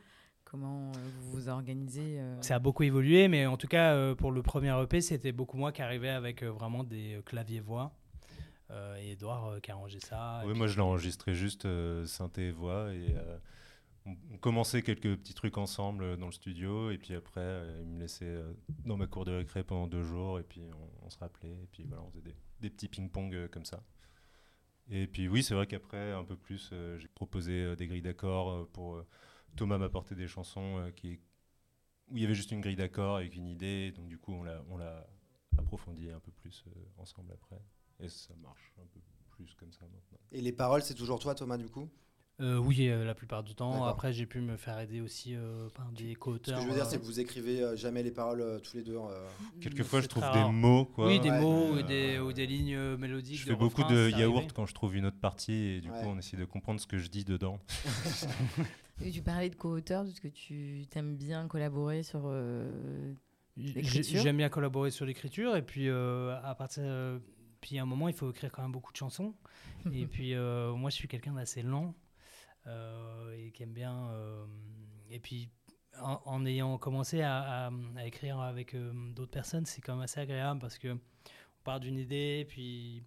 comment 0.56 0.92
euh, 0.96 1.00
vous 1.20 1.32
vous 1.32 1.50
organisez 1.50 2.20
euh, 2.20 2.42
Ça 2.42 2.56
a 2.56 2.60
beaucoup 2.60 2.84
évolué, 2.84 3.28
mais 3.28 3.46
en 3.46 3.58
tout 3.58 3.68
cas, 3.68 3.94
euh, 3.94 4.16
pour 4.16 4.32
le 4.32 4.42
premier 4.42 4.74
EP, 4.82 5.02
c'était 5.02 5.34
beaucoup 5.34 5.58
moi 5.58 5.74
qui 5.74 5.82
arrivais 5.82 6.10
avec 6.10 6.44
euh, 6.44 6.50
vraiment 6.50 6.84
des 6.84 7.16
euh, 7.16 7.22
claviers-voix. 7.22 7.94
Euh, 8.72 8.98
et 8.98 9.12
Edouard 9.12 9.48
euh, 9.48 9.60
qui 9.60 9.70
a 9.72 9.74
arrangé 9.76 10.00
ça. 10.00 10.42
Oui, 10.44 10.52
puis- 10.52 10.58
moi 10.58 10.68
je 10.68 10.76
l'ai 10.76 10.82
enregistré 10.82 11.34
juste 11.34 11.66
euh, 11.66 12.06
synthé 12.06 12.48
et 12.48 12.52
voix 12.52 12.92
et 12.94 13.16
euh, 13.16 13.38
on, 14.06 14.38
commençait 14.38 14.82
quelques 14.82 15.18
petits 15.18 15.36
trucs 15.36 15.58
ensemble 15.58 16.18
dans 16.18 16.26
le 16.28 16.32
studio 16.32 16.90
et 16.90 16.98
puis 16.98 17.14
après 17.14 17.42
euh, 17.42 17.82
il 17.84 17.90
me 17.90 18.00
laissait 18.00 18.26
euh, 18.26 18.54
dans 18.86 18.98
ma 18.98 19.06
cour 19.06 19.24
de 19.24 19.34
récré 19.34 19.64
pendant 19.64 19.86
deux 19.86 20.02
jours 20.02 20.40
et 20.40 20.44
puis 20.44 20.64
on, 20.74 21.06
on 21.06 21.10
se 21.12 21.18
rappelait 21.20 21.52
et 21.52 21.68
puis 21.72 21.84
voilà 21.84 22.02
on 22.04 22.10
faisait 22.10 22.24
des, 22.24 22.36
des 22.62 22.70
petits 22.72 22.88
ping-pong 22.88 23.36
euh, 23.36 23.48
comme 23.48 23.66
ça. 23.66 23.84
Et 24.90 25.06
puis 25.06 25.28
oui, 25.28 25.44
c'est 25.44 25.54
vrai 25.54 25.68
qu'après 25.68 26.14
un 26.14 26.24
peu 26.24 26.36
plus 26.36 26.72
euh, 26.74 26.98
j'ai 26.98 27.08
proposé 27.08 27.64
euh, 27.64 27.76
des 27.76 27.86
grilles 27.86 28.02
d'accords 28.02 28.50
euh, 28.50 28.70
pour 28.74 29.04
Thomas 29.56 29.78
m'apporter 29.78 30.16
des 30.16 30.28
chansons 30.28 30.80
euh, 30.80 30.92
qui 30.92 31.20
où 32.08 32.18
il 32.18 32.22
y 32.22 32.26
avait 32.26 32.36
juste 32.36 32.52
une 32.52 32.62
grille 32.62 32.76
d'accords 32.76 33.16
avec 33.16 33.36
une 33.36 33.48
idée 33.48 33.92
donc 33.92 34.08
du 34.08 34.18
coup 34.18 34.32
on 34.34 34.44
l'a 34.44 34.64
on 34.70 34.80
approfondi 35.58 36.12
un 36.12 36.20
peu 36.20 36.32
plus 36.32 36.64
euh, 36.68 36.72
ensemble 36.98 37.32
après 37.32 37.62
et 38.00 38.10
ça 38.10 38.34
marche 38.36 38.74
un 38.78 38.86
peu 38.88 39.00
plus 39.36 39.54
comme 39.56 39.72
ça 39.72 39.86
maintenant. 39.86 40.20
Et 40.32 40.42
les 40.42 40.52
paroles, 40.52 40.82
c'est 40.82 40.94
toujours 40.94 41.20
toi, 41.20 41.36
Thomas, 41.36 41.58
du 41.58 41.70
coup? 41.70 41.90
Euh, 42.42 42.58
oui, 42.58 42.90
euh, 42.90 43.06
la 43.06 43.16
plupart 43.16 43.44
du 43.44 43.56
temps. 43.56 43.86
Après, 43.86 44.12
j'ai 44.12 44.26
pu 44.26 44.42
me 44.42 44.58
faire 44.58 44.78
aider 44.80 45.00
aussi 45.00 45.34
euh, 45.36 45.70
par 45.70 45.90
des 45.94 46.14
Ce 46.14 46.20
co-auteurs. 46.20 46.58
que 46.58 46.64
je 46.64 46.68
veux 46.68 46.76
dire, 46.76 46.86
c'est 46.86 47.00
que 47.00 47.06
vous 47.06 47.22
écrivez 47.22 47.62
euh, 47.62 47.76
jamais 47.78 48.04
les 48.04 48.12
paroles 48.12 48.42
euh, 48.42 48.60
tous 48.60 48.76
les 48.76 48.84
deux. 48.84 48.98
euh, 48.98 49.26
Quelquefois, 49.62 50.02
je 50.02 50.08
trouve 50.08 50.24
des 50.24 50.28
rare. 50.40 50.52
mots. 50.52 50.84
Quoi. 50.84 51.08
Oui, 51.08 51.22
des 51.22 51.30
Ouais. 51.30 51.40
mots 51.40 51.78
Euh, 51.78 51.80
ou, 51.80 51.82
des, 51.84 52.20
ou 52.20 52.34
des 52.34 52.46
lignes 52.46 52.76
euh, 52.76 52.98
mélodiques. 52.98 53.40
Je 53.40 53.46
de 53.46 53.52
fais 53.52 53.56
beaucoup 53.56 53.84
de 53.86 54.10
yaourt 54.10 54.36
arrivé. 54.38 54.52
quand 54.54 54.66
je 54.66 54.74
trouve 54.74 54.98
une 54.98 55.06
autre 55.06 55.20
partie 55.20 55.54
et 55.54 55.82
du 55.82 55.90
Ouais. 55.90 55.98
coup, 56.02 56.08
on 56.08 56.18
essaie 56.18 56.36
de 56.36 56.44
comprendre 56.44 56.82
ce 56.82 56.88
que 56.88 56.98
je 56.98 57.08
dis 57.10 57.24
dedans. 57.24 57.58
Et 59.02 59.12
tu 59.12 59.22
parlais 59.22 59.50
de 59.50 59.56
co-auteur, 59.56 60.04
parce 60.04 60.20
que 60.20 60.28
tu 60.30 60.86
aimes 60.96 61.16
bien 61.18 61.48
collaborer 61.48 62.04
sur. 62.04 62.24
euh, 62.26 63.14
l'écriture 63.58 64.22
J'aime 64.22 64.38
bien 64.38 64.50
collaborer 64.50 64.92
sur 64.92 65.06
l'écriture 65.06 65.56
et 65.56 65.62
puis 65.62 65.88
euh, 65.88 66.38
à 66.44 66.54
partir 66.56 66.84
euh, 66.86 67.20
puis 67.62 67.80
à 67.80 67.84
un 67.84 67.86
moment 67.86 68.10
il 68.10 68.14
faut 68.14 68.30
écrire 68.30 68.52
quand 68.52 68.62
même 68.62 68.74
beaucoup 68.74 68.92
de 68.92 68.98
chansons 68.98 69.34
et 69.94 70.06
puis 70.08 70.34
euh, 70.34 70.74
moi 70.74 70.90
je 70.90 70.96
suis 70.96 71.08
quelqu'un 71.08 71.32
d'assez 71.34 71.62
lent 71.62 71.94
et 72.68 73.52
qui 73.52 73.64
aime 73.64 73.74
bien 73.74 74.10
euh, 74.12 74.46
et 75.10 75.20
puis 75.20 75.50
en, 76.02 76.46
ayant 76.46 76.78
commencé 76.78 77.22
à, 77.22 77.72
écrire 78.04 78.40
avec 78.40 78.74
euh, 78.74 78.92
d'autres 79.14 79.32
personnes 79.32 79.66
c'est 79.66 79.82
quand 79.82 79.94
même 79.94 80.04
assez 80.04 80.20
agréable 80.20 80.60
parce 80.60 80.78
que 80.78 80.90
on 80.90 81.64
part 81.64 81.80
d'une 81.80 81.98
idée 81.98 82.46
puis 82.48 83.04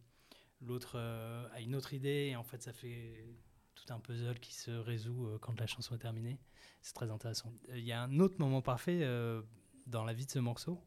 l'autre 0.60 0.92
euh, 0.96 1.46
a 1.52 1.60
une 1.60 1.74
autre 1.74 1.92
idée 1.92 2.28
et 2.30 2.36
en 2.36 2.44
fait 2.44 2.62
ça 2.62 2.72
fait 2.72 3.26
tout 3.74 3.92
un 3.92 4.00
puzzle 4.00 4.38
qui 4.40 4.54
se 4.54 4.70
résout 4.70 5.26
euh, 5.26 5.38
quand 5.38 5.58
la 5.60 5.66
chanson 5.66 5.94
est 5.94 5.98
terminée 5.98 6.38
c'est 6.80 6.94
très 6.94 7.10
intéressant 7.10 7.52
il 7.74 7.84
y 7.84 7.92
a 7.92 8.02
un 8.02 8.20
autre 8.20 8.36
moment 8.38 8.62
parfait 8.62 9.00
euh, 9.02 9.42
dans 9.88 10.04
la 10.04 10.12
vie 10.12 10.26
de 10.26 10.30
ce 10.30 10.38
morceau, 10.38 10.80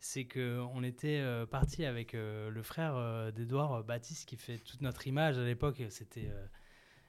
c'est 0.00 0.26
qu'on 0.26 0.82
était 0.82 1.20
euh, 1.20 1.46
parti 1.46 1.84
avec 1.84 2.14
euh, 2.14 2.50
le 2.50 2.62
frère 2.62 2.94
euh, 2.96 3.30
d'Edouard 3.30 3.72
euh, 3.72 3.82
Baptiste 3.82 4.28
qui 4.28 4.36
fait 4.36 4.58
toute 4.58 4.80
notre 4.80 5.06
image 5.06 5.38
à 5.38 5.44
l'époque. 5.44 5.82
C'était 5.90 6.28
euh, 6.28 6.46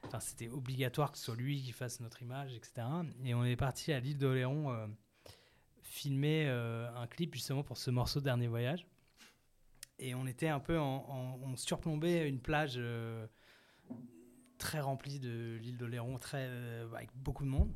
enfin, 0.06 0.20
c'était 0.20 0.48
obligatoire 0.48 1.12
que 1.12 1.18
ce 1.18 1.24
soit 1.24 1.36
lui 1.36 1.62
qui 1.62 1.72
fasse 1.72 2.00
notre 2.00 2.22
image, 2.22 2.54
etc. 2.54 2.86
Et 3.24 3.34
on 3.34 3.44
est 3.44 3.56
parti 3.56 3.92
à 3.92 4.00
l'île 4.00 4.18
d'Oléron 4.18 4.72
euh, 4.72 4.86
filmer 5.82 6.46
euh, 6.48 6.88
un 6.96 7.06
clip 7.06 7.34
justement 7.34 7.62
pour 7.62 7.76
ce 7.76 7.90
morceau 7.90 8.20
Dernier 8.20 8.48
Voyage. 8.48 8.86
Et 9.98 10.14
on 10.14 10.26
était 10.26 10.48
un 10.48 10.60
peu 10.60 10.78
en, 10.78 11.38
on 11.42 11.56
surplombait 11.56 12.28
une 12.28 12.40
plage 12.40 12.74
euh, 12.76 13.26
très 14.58 14.80
remplie 14.80 15.18
de 15.18 15.58
l'île 15.60 15.78
d'Oléron, 15.78 16.18
très 16.18 16.46
avec 16.94 17.10
beaucoup 17.14 17.44
de 17.44 17.50
monde. 17.50 17.74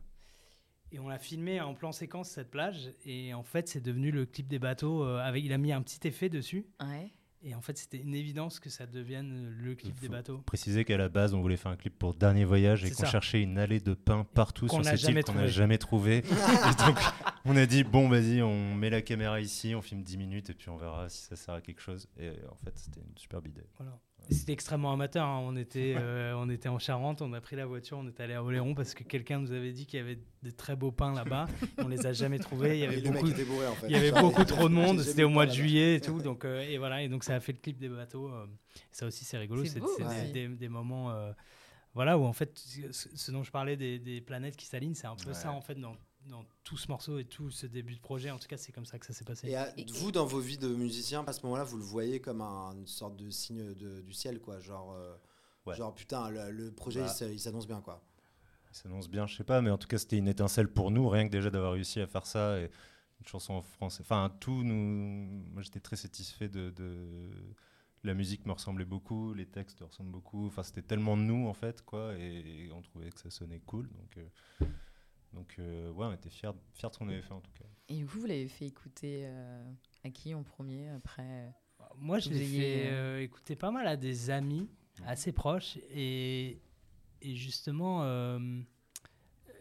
Et 0.92 0.99
on 0.99 1.08
l'a 1.08 1.18
filmé 1.18 1.60
en 1.60 1.75
plan 1.75 1.92
séquence 1.92 2.28
cette 2.28 2.50
plage. 2.50 2.92
Et 3.06 3.32
en 3.32 3.44
fait, 3.44 3.68
c'est 3.68 3.80
devenu 3.80 4.10
le 4.10 4.26
clip 4.26 4.49
des 4.49 4.58
bateaux. 4.58 5.06
il 5.34 5.52
a 5.52 5.58
mis 5.58 5.72
un 5.72 5.82
petit 5.82 6.06
effet 6.06 6.28
dessus. 6.28 6.66
Ouais. 6.80 7.10
Et 7.42 7.54
en 7.54 7.62
fait, 7.62 7.78
c'était 7.78 7.99
une 7.99 8.14
évidence 8.14 8.61
que 8.61 8.68
ça 8.68 8.87
devienne 8.87 9.49
le 9.49 9.75
clip 9.75 9.99
des 9.99 10.09
bateaux. 10.09 10.38
Préciser 10.38 10.85
qu'à 10.85 10.99
la 10.99 11.09
base, 11.09 11.32
on 11.32 11.40
voulait 11.40 11.56
faire 11.56 11.73
un 11.73 11.76
clip 11.76 11.99
pour 11.99 12.14
Dernier 12.14 12.44
Voyage 12.44 12.85
et 12.85 12.90
qu'on 12.90 13.06
cherchait 13.06 13.40
une 13.40 13.56
allée 13.59 13.80
de 13.80 13.94
pain 13.94 14.25
partout 14.35 14.68
sur 14.68 14.85
cette 14.85 15.02
île 15.02 15.25
qu'on 15.25 15.35
n'a 15.35 15.47
jamais 15.47 15.78
trouvé. 15.78 16.18
et 16.18 16.85
donc, 16.87 16.99
on 17.47 17.56
a 17.56 17.64
dit 17.64 17.82
bon, 17.82 18.09
vas-y, 18.09 18.42
on 18.42 18.75
met 18.75 18.90
la 18.90 19.00
caméra 19.00 19.40
ici, 19.40 19.75
on 19.75 19.80
filme 19.80 20.02
10 20.02 20.18
minutes 20.18 20.50
et 20.50 20.54
puis 20.54 20.68
on 20.68 20.76
verra 20.76 21.09
si 21.09 21.23
ça 21.23 21.37
sert 21.37 21.54
à 21.54 21.61
quelque 21.62 21.80
chose. 21.80 22.09
Et 22.18 22.30
en 22.50 22.56
fait, 22.56 22.76
c'était 22.76 23.00
une 23.00 23.16
superbe 23.16 23.47
idée. 23.47 23.66
Voilà. 23.78 23.99
C'était 24.30 24.52
extrêmement 24.52 24.92
amateur. 24.92 25.25
hein. 25.26 25.40
On, 25.44 25.56
était, 25.56 25.94
euh, 25.99 26.34
on 26.37 26.49
était 26.49 26.68
en 26.68 26.78
Charente, 26.78 27.20
on 27.22 27.32
a 27.32 27.40
pris 27.40 27.56
la 27.56 27.66
voiture, 27.66 27.99
on 27.99 28.06
est 28.06 28.20
allé 28.20 28.34
à 28.34 28.42
Oléron 28.44 28.75
parce 28.75 28.94
que 28.94 29.02
quelqu'un 29.04 29.38
nous 29.40 29.52
avait 29.52 29.72
dit 29.72 29.87
qu'il 29.87 29.99
y 29.99 30.02
avait 30.02 30.18
de 30.42 30.50
très 30.50 30.76
beaux 30.76 30.92
pins 30.92 31.12
là-bas. 31.14 31.46
on 31.78 31.88
les 31.88 32.06
a 32.06 32.12
jamais 32.12 32.38
trouvés. 32.38 32.78
Il 32.78 32.80
y 32.80 32.84
avait 32.87 32.99
Et 32.99 33.10
beaucoup, 33.10 33.28
était 33.28 33.44
bourré 33.44 33.66
en 33.66 33.75
fait. 33.75 33.87
il 33.88 33.92
y 33.92 33.96
avait 33.96 34.12
beaucoup 34.12 34.44
trop 34.44 34.68
de 34.68 34.75
monde. 34.75 35.00
C'était 35.02 35.25
au 35.25 35.28
mois 35.30 35.46
de 35.46 35.52
juillet 35.52 35.96
et 35.96 36.00
tout. 36.00 36.20
Donc, 36.22 36.44
euh, 36.44 36.60
et 36.62 36.78
voilà. 36.78 37.02
Et 37.02 37.08
donc, 37.08 37.25
ça 37.25 37.34
a 37.34 37.40
fait 37.40 37.52
le 37.52 37.58
clip 37.58 37.78
des 37.78 37.88
bateaux. 37.88 38.28
euh. 38.28 38.46
ça 38.92 39.06
aussi, 39.06 39.25
c'est 39.25 39.38
rigolo. 39.38 39.64
C'est 39.64 39.80
des, 40.32 40.32
des- 40.32 40.54
des 40.56 40.68
moments. 40.68 41.10
euh, 41.10 41.32
voilà, 41.92 42.16
où 42.16 42.25
en 42.25 42.32
fait, 42.32 42.56
ce, 42.56 43.08
ce 43.16 43.32
dont 43.32 43.42
je 43.42 43.50
parlais 43.50 43.76
des, 43.76 43.99
des 43.99 44.20
planètes 44.20 44.56
qui 44.56 44.66
s'alignent, 44.66 44.94
c'est 44.94 45.08
un 45.08 45.16
peu 45.16 45.30
Ouais. 45.30 45.34
ça 45.34 45.50
en 45.50 45.60
fait 45.60 45.75
dans, 45.75 45.96
dans 46.28 46.44
tout 46.64 46.76
ce 46.76 46.88
morceau 46.88 47.18
et 47.18 47.24
tout 47.24 47.50
ce 47.50 47.66
début 47.66 47.94
de 47.94 48.00
projet. 48.00 48.30
En 48.30 48.38
tout 48.38 48.46
cas, 48.48 48.56
c'est 48.56 48.72
comme 48.72 48.84
ça 48.84 48.98
que 48.98 49.06
ça 49.06 49.12
s'est 49.12 49.24
passé. 49.24 49.48
Et 49.48 49.56
à- 49.56 49.72
vous, 49.94 50.12
dans 50.12 50.26
vos 50.26 50.40
vies 50.40 50.58
de 50.58 50.68
musiciens, 50.68 51.24
à 51.26 51.32
ce 51.32 51.42
moment-là, 51.44 51.64
vous 51.64 51.76
le 51.78 51.82
voyez 51.82 52.20
comme 52.20 52.40
un- 52.40 52.72
une 52.76 52.86
sorte 52.86 53.16
de 53.16 53.30
signe 53.30 53.74
de- 53.74 54.00
du 54.02 54.12
ciel, 54.12 54.40
quoi. 54.40 54.60
Genre, 54.60 54.92
euh, 54.92 55.14
Ouais. 55.66 55.74
genre 55.76 55.94
putain, 55.94 56.28
le, 56.30 56.50
le 56.50 56.70
projet, 56.72 57.00
Bah. 57.00 57.12
il 57.22 57.32
il 57.32 57.40
s'annonce 57.40 57.66
bien, 57.66 57.80
quoi. 57.80 58.02
Ça 58.72 58.82
s'annonce 58.84 59.08
bien, 59.08 59.26
je 59.26 59.36
sais 59.36 59.44
pas, 59.44 59.60
mais 59.62 59.70
en 59.70 59.78
tout 59.78 59.88
cas, 59.88 59.98
c'était 59.98 60.16
une 60.18 60.28
étincelle 60.28 60.68
pour 60.68 60.90
nous, 60.92 61.08
rien 61.08 61.26
que 61.26 61.32
déjà 61.32 61.50
d'avoir 61.50 61.72
réussi 61.72 62.00
à 62.00 62.06
faire 62.06 62.26
ça. 62.26 62.60
Et 62.60 62.70
une 63.20 63.26
chanson 63.26 63.54
en 63.54 63.62
français. 63.62 64.02
Enfin, 64.02 64.32
tout 64.40 64.62
nous. 64.62 65.26
Moi, 65.52 65.62
j'étais 65.62 65.80
très 65.80 65.96
satisfait 65.96 66.48
de, 66.48 66.70
de- 66.70 67.30
La 68.02 68.14
musique 68.14 68.46
me 68.46 68.52
ressemblait 68.52 68.86
beaucoup, 68.86 69.34
les 69.34 69.44
textes 69.44 69.80
ressemblent 69.80 70.10
beaucoup. 70.12 70.46
Enfin, 70.46 70.62
c'était 70.62 70.80
tellement 70.80 71.18
nous, 71.18 71.46
en 71.48 71.52
fait, 71.52 71.82
quoi. 71.84 72.14
Et, 72.16 72.64
et 72.66 72.72
on 72.72 72.80
trouvait 72.80 73.10
que 73.10 73.20
ça 73.20 73.28
sonnait 73.28 73.60
cool. 73.66 73.90
Donc, 73.90 74.16
euh, 74.16 74.66
donc 75.32 75.54
euh, 75.58 75.90
ouais, 75.92 76.06
on 76.06 76.12
était 76.12 76.30
fiers, 76.30 76.50
fiers 76.75 76.88
de 76.88 76.94
ce 76.94 76.99
qu'on 76.99 77.08
avait 77.08 77.22
fait, 77.22 77.32
en 77.32 77.40
tout 77.40 77.52
cas. 77.52 77.64
Et 77.88 77.96
du 77.96 78.06
coup, 78.06 78.20
vous 78.20 78.26
l'avez 78.26 78.49
fait 78.49 78.66
écouter 78.66 79.22
euh, 79.25 79.72
à 80.04 80.10
qui 80.10 80.34
en 80.34 80.42
premier 80.42 80.88
après 80.90 81.52
Moi, 81.96 82.18
je 82.18 82.28
Vous 82.28 82.34
l'ai 82.34 82.42
ayez, 82.44 82.60
fait 82.84 82.88
euh, 82.92 83.16
euh, 83.18 83.22
écouter 83.22 83.56
pas 83.56 83.70
mal 83.70 83.87
à 83.87 83.96
des 83.96 84.30
amis 84.30 84.68
assez 85.06 85.32
proches 85.32 85.78
et, 85.90 86.60
et 87.22 87.34
justement, 87.34 88.02
euh, 88.04 88.60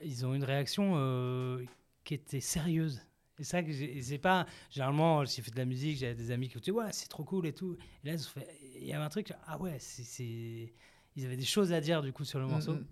ils 0.03 0.25
ont 0.25 0.33
une 0.33 0.43
réaction 0.43 0.93
euh, 0.95 1.63
qui 2.03 2.13
était 2.13 2.41
sérieuse. 2.41 3.01
Et 3.37 3.43
ça 3.45 3.63
que 3.63 3.71
j'ai- 3.71 3.97
et 3.97 4.01
c'est 4.01 4.17
pas 4.17 4.45
généralement 4.69 5.23
j'ai 5.23 5.41
fait 5.41 5.51
de 5.51 5.55
la 5.57 5.63
musique, 5.63 5.97
j'avais 5.97 6.13
des 6.13 6.29
amis 6.31 6.49
qui 6.49 6.57
ont 6.57 6.59
dit 6.59 6.71
ouais 6.71 6.91
c'est 6.91 7.07
trop 7.07 7.23
cool 7.23 7.47
et 7.47 7.53
tout. 7.53 7.77
Et 8.03 8.07
là 8.07 8.13
ils 8.13 8.19
ont 8.19 8.29
fait- 8.29 8.47
il 8.75 8.85
y 8.85 8.91
avait 8.93 9.03
un 9.03 9.07
truc 9.09 9.31
ah 9.45 9.57
ouais 9.57 9.77
c'est 9.79 10.73
ils 11.15 11.25
avaient 11.25 11.37
des 11.37 11.45
choses 11.45 11.71
à 11.71 11.79
dire 11.79 12.01
du 12.01 12.11
coup 12.11 12.25
sur 12.25 12.39
le 12.39 12.47
morceau. 12.47 12.73
Mm, 12.73 12.79
mm. 12.79 12.87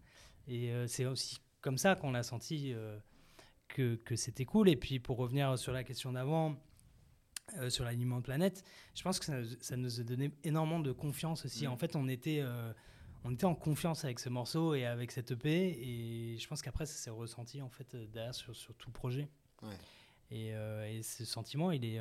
Et 0.48 0.72
euh, 0.72 0.88
c'est 0.88 1.06
aussi 1.06 1.38
comme 1.68 1.78
ça 1.78 1.96
qu'on 1.96 2.14
a 2.14 2.24
senti 2.24 2.72
euh, 2.74 2.98
que, 3.68 3.96
que 3.96 4.16
c'était 4.16 4.46
cool. 4.46 4.70
Et 4.70 4.78
puis 4.78 5.00
pour 5.00 5.18
revenir 5.18 5.60
sur 5.60 5.74
la 5.74 5.84
question 5.84 6.14
d'avant, 6.14 6.56
euh, 7.58 7.70
sur 7.70 7.84
l'alignement 7.84 8.18
de 8.20 8.24
planète, 8.24 8.64
je 8.96 9.04
pense 9.04 9.20
que 9.20 9.26
ça, 9.26 9.36
ça 9.60 9.76
nous 9.76 10.00
a 10.00 10.04
donné 10.04 10.32
énormément 10.46 10.80
de 10.80 10.94
confiance 10.94 11.44
aussi. 11.44 11.68
Mm. 11.68 11.72
En 11.72 11.76
fait, 11.76 11.98
on 11.98 12.08
était, 12.08 12.40
euh, 12.40 12.72
on 13.26 13.34
était 13.34 13.44
en 13.46 13.54
confiance 13.56 14.06
avec 14.06 14.20
ce 14.20 14.30
morceau 14.30 14.76
et 14.76 14.86
avec 14.86 15.12
cette 15.12 15.32
EP. 15.32 15.50
Et 15.82 16.38
je 16.38 16.48
pense 16.48 16.62
qu'après, 16.62 16.86
ça 16.86 16.94
s'est 16.94 17.10
ressenti 17.10 17.62
en 17.62 17.70
fait 17.70 17.94
derrière 18.14 18.34
sur, 18.34 18.56
sur 18.56 18.74
tout 18.76 18.92
projet. 18.92 19.28
Ouais. 19.62 19.76
Et, 20.32 20.54
euh, 20.54 20.90
et 20.90 21.04
ce 21.04 21.26
sentiment, 21.26 21.72
il 21.72 21.84
est, 21.84 22.00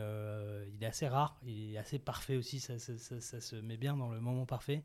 il 0.74 0.82
est 0.82 0.86
assez 0.86 1.08
rare, 1.08 1.40
il 1.44 1.74
est 1.74 1.78
assez 1.78 1.98
parfait 1.98 2.36
aussi. 2.36 2.60
Ça, 2.60 2.78
ça- 2.78 2.98
ça- 2.98 3.20
ça 3.20 3.40
se 3.40 3.56
met 3.56 3.76
bien 3.76 3.96
dans 3.96 4.10
le 4.10 4.20
moment 4.20 4.46
parfait. 4.46 4.84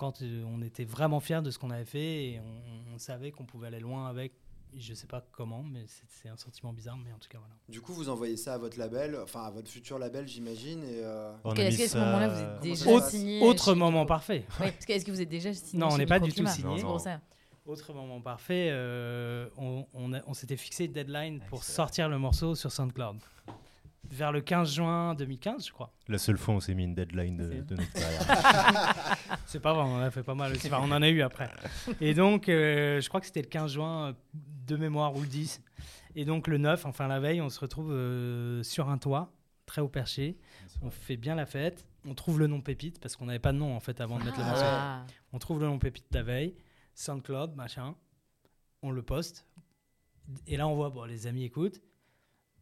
Quand 0.00 0.22
euh, 0.22 0.42
on 0.46 0.62
était 0.62 0.84
vraiment 0.84 1.20
fiers 1.20 1.42
de 1.42 1.50
ce 1.50 1.58
qu'on 1.58 1.68
avait 1.68 1.84
fait 1.84 2.24
et 2.24 2.40
on, 2.40 2.94
on 2.94 2.98
savait 2.98 3.32
qu'on 3.32 3.44
pouvait 3.44 3.66
aller 3.66 3.80
loin 3.80 4.08
avec. 4.08 4.32
Je 4.74 4.94
sais 4.94 5.06
pas 5.06 5.22
comment, 5.32 5.62
mais 5.62 5.84
c'est 6.08 6.30
un 6.30 6.36
sentiment 6.38 6.72
bizarre, 6.72 6.96
mais 6.96 7.12
en 7.12 7.18
tout 7.18 7.28
cas 7.28 7.36
voilà. 7.38 7.52
Du 7.68 7.82
coup, 7.82 7.92
vous 7.92 8.08
envoyez 8.08 8.36
ça 8.38 8.54
à 8.54 8.58
votre 8.58 8.78
label, 8.78 9.14
enfin 9.22 9.42
à 9.42 9.50
votre 9.50 9.68
futur 9.68 9.98
label, 9.98 10.26
j'imagine. 10.26 10.82
Et 10.84 11.02
euh, 11.04 11.32
a 11.44 11.54
Est-ce 11.56 11.76
qu'à 11.76 11.84
ce 11.84 11.88
ça- 11.90 11.98
moment-là, 12.06 12.28
vous 12.28 12.38
êtes 12.40 12.46
Comment 12.46 12.60
déjà 12.62 12.84
passe 12.86 13.10
signé 13.10 13.42
Autre 13.42 13.74
moment 13.74 14.06
parfait. 14.06 14.46
Oui, 14.60 14.70
parce 14.70 14.86
que 14.86 14.92
est-ce 14.94 15.04
que 15.04 15.10
vous 15.10 15.20
êtes 15.20 15.28
déjà 15.28 15.52
signé 15.52 15.80
Non, 15.80 15.88
on 15.92 15.98
n'est 15.98 16.06
pas 16.06 16.18
du 16.20 16.30
tout 16.32 16.46
signé. 16.46 16.50
C'est 16.56 16.62
Non, 16.62 16.80
pour 16.80 16.92
non. 16.92 16.98
ça. 16.98 17.20
Autre 17.66 17.92
moment 17.92 18.20
parfait, 18.22 18.68
euh, 18.70 19.48
on, 19.58 19.84
on 19.92 20.14
a- 20.14 20.22
on 20.26 20.32
s'était 20.32 20.56
fixé 20.56 20.86
une 20.86 20.92
deadline 20.92 21.40
pour 21.50 21.62
sortir 21.62 22.08
le 22.08 22.18
morceau 22.18 22.54
sur 22.54 22.72
SoundCloud. 22.72 23.18
Vers 24.10 24.32
le 24.32 24.40
15 24.40 24.74
juin 24.74 25.14
2015, 25.14 25.68
je 25.68 25.72
crois. 25.72 25.92
La 26.08 26.18
seule 26.18 26.36
fois 26.36 26.54
où 26.54 26.56
on 26.56 26.60
s'est 26.60 26.74
mis 26.74 26.82
une 26.82 26.94
deadline 26.94 27.36
de, 27.36 27.62
de 27.62 27.76
notre 27.76 27.92
carrière. 27.92 29.06
C'est 29.46 29.60
pas 29.60 29.72
vrai, 29.72 29.82
on 29.82 29.96
en 29.96 30.00
a 30.00 30.10
fait 30.10 30.24
pas 30.24 30.34
mal 30.34 30.50
aussi. 30.52 30.66
Enfin, 30.66 30.80
on 30.82 30.90
en 30.90 31.00
a 31.00 31.08
eu 31.08 31.22
après. 31.22 31.48
Et 32.00 32.12
donc, 32.12 32.48
euh, 32.48 33.00
je 33.00 33.08
crois 33.08 33.20
que 33.20 33.26
c'était 33.26 33.42
le 33.42 33.48
15 33.48 33.72
juin 33.72 34.08
euh, 34.08 34.12
de 34.66 34.76
mémoire 34.76 35.14
ou 35.14 35.20
le 35.20 35.28
10. 35.28 35.62
Et 36.16 36.24
donc, 36.24 36.48
le 36.48 36.58
9, 36.58 36.86
enfin 36.86 37.06
la 37.06 37.20
veille, 37.20 37.40
on 37.40 37.50
se 37.50 37.60
retrouve 37.60 37.92
euh, 37.92 38.64
sur 38.64 38.88
un 38.88 38.98
toit, 38.98 39.32
très 39.64 39.80
haut 39.80 39.88
perché. 39.88 40.36
On 40.82 40.90
fait 40.90 41.16
bien 41.16 41.36
la 41.36 41.46
fête. 41.46 41.86
On 42.04 42.14
trouve 42.14 42.40
le 42.40 42.48
nom 42.48 42.60
Pépite, 42.60 42.98
parce 42.98 43.14
qu'on 43.14 43.26
n'avait 43.26 43.38
pas 43.38 43.52
de 43.52 43.58
nom 43.58 43.76
en 43.76 43.80
fait 43.80 44.00
avant 44.00 44.18
de 44.18 44.24
mettre 44.24 44.38
le 44.38 44.44
morceau. 44.44 44.62
Ah. 44.64 45.04
On 45.32 45.38
trouve 45.38 45.60
le 45.60 45.66
nom 45.66 45.78
Pépite 45.78 46.06
la 46.12 46.22
veille. 46.22 46.56
SoundCloud, 46.94 47.54
machin. 47.54 47.94
On 48.82 48.90
le 48.90 49.02
poste. 49.02 49.46
Et 50.46 50.56
là, 50.56 50.66
on 50.66 50.74
voit, 50.74 50.90
bon, 50.90 51.04
les 51.04 51.26
amis 51.26 51.44
écoutent. 51.44 51.80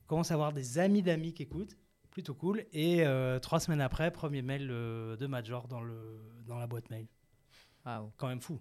On 0.08 0.16
commence 0.16 0.30
à 0.30 0.34
avoir 0.34 0.54
des 0.54 0.78
amis 0.78 1.02
d'amis 1.02 1.34
qui 1.34 1.42
écoutent. 1.42 1.76
Plutôt 2.08 2.34
cool. 2.34 2.64
Et 2.72 3.06
euh, 3.06 3.38
trois 3.40 3.60
semaines 3.60 3.82
après, 3.82 4.10
premier 4.10 4.40
mail 4.40 4.70
euh, 4.70 5.16
de 5.18 5.26
Major 5.26 5.68
dans, 5.68 5.82
le, 5.82 6.18
dans 6.46 6.56
la 6.56 6.66
boîte 6.66 6.88
mail. 6.88 7.06
Waouh. 7.84 8.10
Quand 8.16 8.28
même 8.28 8.40
fou. 8.40 8.58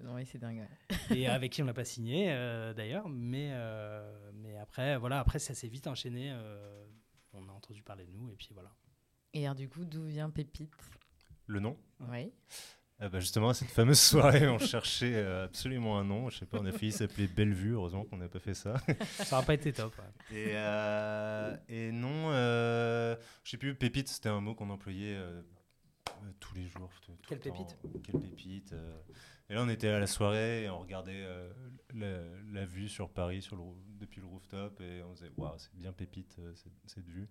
Non, 0.00 0.14
oui, 0.14 0.24
c'est 0.24 0.38
dingue. 0.38 0.64
Et 1.10 1.26
avec 1.26 1.50
qui 1.50 1.62
on 1.62 1.64
n'a 1.64 1.74
pas 1.74 1.84
signé 1.84 2.30
euh, 2.30 2.72
d'ailleurs. 2.74 3.08
Mais, 3.08 3.48
euh, 3.54 4.30
mais 4.34 4.56
après, 4.56 4.96
voilà, 4.96 5.18
après, 5.18 5.40
ça 5.40 5.52
s'est 5.52 5.66
vite 5.66 5.88
enchaîné. 5.88 6.30
euh, 6.30 6.86
on 7.32 7.48
a 7.48 7.50
entendu 7.50 7.82
parler 7.82 8.06
de 8.06 8.12
nous. 8.12 8.30
Et 8.30 8.36
puis 8.36 8.50
voilà. 8.52 8.70
Et 9.32 9.46
alors, 9.46 9.56
du 9.56 9.68
coup, 9.68 9.84
d'où 9.84 10.04
vient 10.04 10.30
Pépite? 10.30 10.70
Le 11.48 11.58
nom? 11.58 11.76
Oui. 12.08 12.32
Ah 13.00 13.08
bah 13.08 13.18
justement, 13.20 13.48
à 13.50 13.54
cette 13.54 13.70
fameuse 13.70 13.98
soirée, 14.00 14.48
on 14.48 14.58
cherchait 14.58 15.14
euh, 15.16 15.44
absolument 15.46 15.98
un 15.98 16.04
nom. 16.04 16.30
Je 16.30 16.38
sais 16.38 16.46
pas, 16.46 16.58
on 16.60 16.64
a 16.66 16.72
failli 16.72 16.92
s'appeler 16.92 17.26
Bellevue. 17.26 17.72
Heureusement 17.72 18.04
qu'on 18.04 18.16
n'a 18.16 18.28
pas 18.28 18.38
fait 18.38 18.54
ça. 18.54 18.76
Ça 19.18 19.34
n'aurait 19.36 19.46
pas 19.46 19.54
été 19.54 19.72
top. 19.72 19.92
ouais. 19.98 20.36
Et, 20.38 20.52
euh, 20.54 21.56
et 21.68 21.90
non, 21.92 22.30
euh, 22.30 23.16
je 23.42 23.50
sais 23.50 23.56
plus, 23.56 23.74
pépite, 23.74 24.08
c'était 24.08 24.28
un 24.28 24.40
mot 24.40 24.54
qu'on 24.54 24.70
employait 24.70 25.16
euh, 25.16 25.42
tous 26.40 26.54
les 26.54 26.66
jours. 26.66 26.90
tout- 27.04 27.16
Quelle 27.26 27.40
pépite? 27.40 27.76
Quelle 28.04 28.20
pépite. 28.20 28.74
Et 29.50 29.54
là, 29.54 29.62
on 29.62 29.68
était 29.68 29.88
à 29.88 29.98
la 29.98 30.06
soirée 30.06 30.62
et 30.64 30.70
on 30.70 30.78
regardait 30.78 31.26
la, 31.94 32.18
la 32.52 32.64
vue 32.64 32.88
sur 32.88 33.10
Paris 33.10 33.42
sur 33.42 33.56
le, 33.56 33.62
roo- 33.62 33.76
depuis 33.98 34.20
le 34.20 34.26
rooftop 34.26 34.80
et 34.80 35.02
on 35.02 35.12
disait, 35.12 35.30
waouh, 35.36 35.52
c'est 35.58 35.74
bien 35.74 35.92
pépite 35.92 36.38
cette, 36.54 36.72
cette 36.86 37.06
vue. 37.08 37.28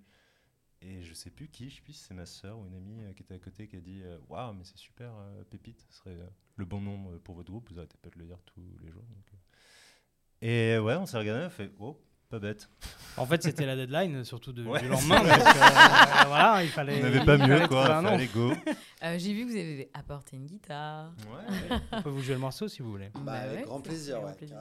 Et 0.86 1.02
je 1.02 1.14
sais 1.14 1.30
plus 1.30 1.48
qui, 1.48 1.70
je 1.70 1.76
sais 1.78 1.82
plus 1.82 1.94
si 1.94 2.04
c'est 2.04 2.14
ma 2.14 2.26
soeur 2.26 2.58
ou 2.60 2.66
une 2.68 2.76
amie 2.76 3.02
euh, 3.04 3.14
qui 3.14 3.24
était 3.24 3.36
à 3.36 3.40
côté 3.40 3.68
qui 3.68 3.78
a 3.78 3.80
dit, 3.80 4.02
euh, 4.04 4.18
waouh, 4.28 4.54
mais 4.54 4.64
c'est 4.66 4.78
super, 4.78 5.12
euh, 5.16 5.44
pépite, 5.50 5.80
ce 5.90 5.98
serait 6.00 6.12
euh, 6.12 6.28
le 6.58 6.66
bon 6.66 6.82
nom 6.82 7.18
pour 7.24 7.36
votre 7.36 7.50
groupe, 7.50 7.70
vous 7.72 7.78
arrêtez 7.80 7.98
pas 8.02 8.10
de 8.10 8.20
le 8.20 8.26
dire 8.26 8.38
tous 8.46 8.62
les 8.84 8.92
jours. 8.92 9.04
donc, 9.04 9.26
euh. 9.34 10.76
Et 10.76 10.78
ouais, 10.80 10.96
on 10.96 11.06
s'est 11.06 11.18
regardé, 11.18 11.44
on 11.44 11.46
a 11.46 11.50
fait, 11.50 11.72
oh, 11.80 11.98
pas 12.30 12.40
bête. 12.40 12.70
En 13.16 13.28
fait, 13.28 13.44
c'était 13.44 13.68
la 13.68 13.76
deadline, 13.76 14.24
surtout 14.26 14.52
de, 14.54 14.66
Ouais, 14.66 14.82
du 14.82 14.88
lendemain. 14.88 15.20
donc, 15.24 15.28
euh, 15.30 16.24
voilà, 16.26 16.64
il 16.64 16.70
fallait. 16.70 17.00
On 17.00 17.04
n'avait 17.04 17.24
pas 17.24 17.38
mieux, 17.38 17.68
quoi. 17.68 18.02
Fallait 18.02 18.26
go. 18.28 18.52
Euh, 19.04 19.20
J'ai 19.20 19.34
vu 19.34 19.46
que 19.46 19.52
vous 19.52 19.58
avez 19.58 19.90
apporté 19.94 20.36
une 20.38 20.46
guitare. 20.48 21.14
Ouais. 21.30 21.78
On 21.92 22.02
peut 22.02 22.10
vous 22.10 22.22
jouer 22.24 22.34
le 22.36 22.40
morceau 22.40 22.68
si 22.70 22.82
vous 22.82 22.90
voulez. 22.90 23.10
bah, 23.14 23.20
Bah 23.24 23.34
avec 23.34 23.60
ouais, 23.60 23.64
grand 23.66 23.82
plaisir, 23.82 24.24
ouais. 24.24 24.34
plaisir. 24.34 24.58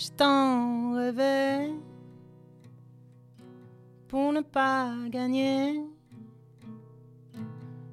Je 0.00 0.10
t'en 0.12 0.92
rêvais 0.92 1.72
pour 4.06 4.32
ne 4.32 4.42
pas 4.42 4.94
gagner. 5.08 5.82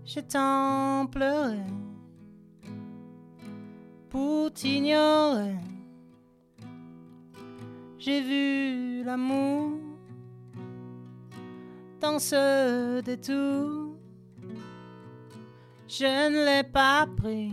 Je 0.06 0.20
t'en 0.20 1.08
pleurais 1.08 1.66
pour 4.08 4.54
t'ignorer. 4.54 5.56
J'ai 7.98 8.22
vu 8.22 9.04
l'amour 9.04 9.72
dans 12.00 12.20
ce 12.20 13.02
détour. 13.02 13.98
Je 15.88 16.30
ne 16.30 16.46
l'ai 16.46 16.70
pas 16.70 17.08
pris, 17.18 17.52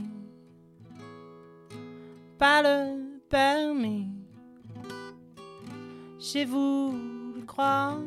pas 2.37 2.61
le 2.61 3.19
permis. 3.31 4.22
J'ai 6.25 6.45
voulu 6.45 7.45
croire, 7.45 7.99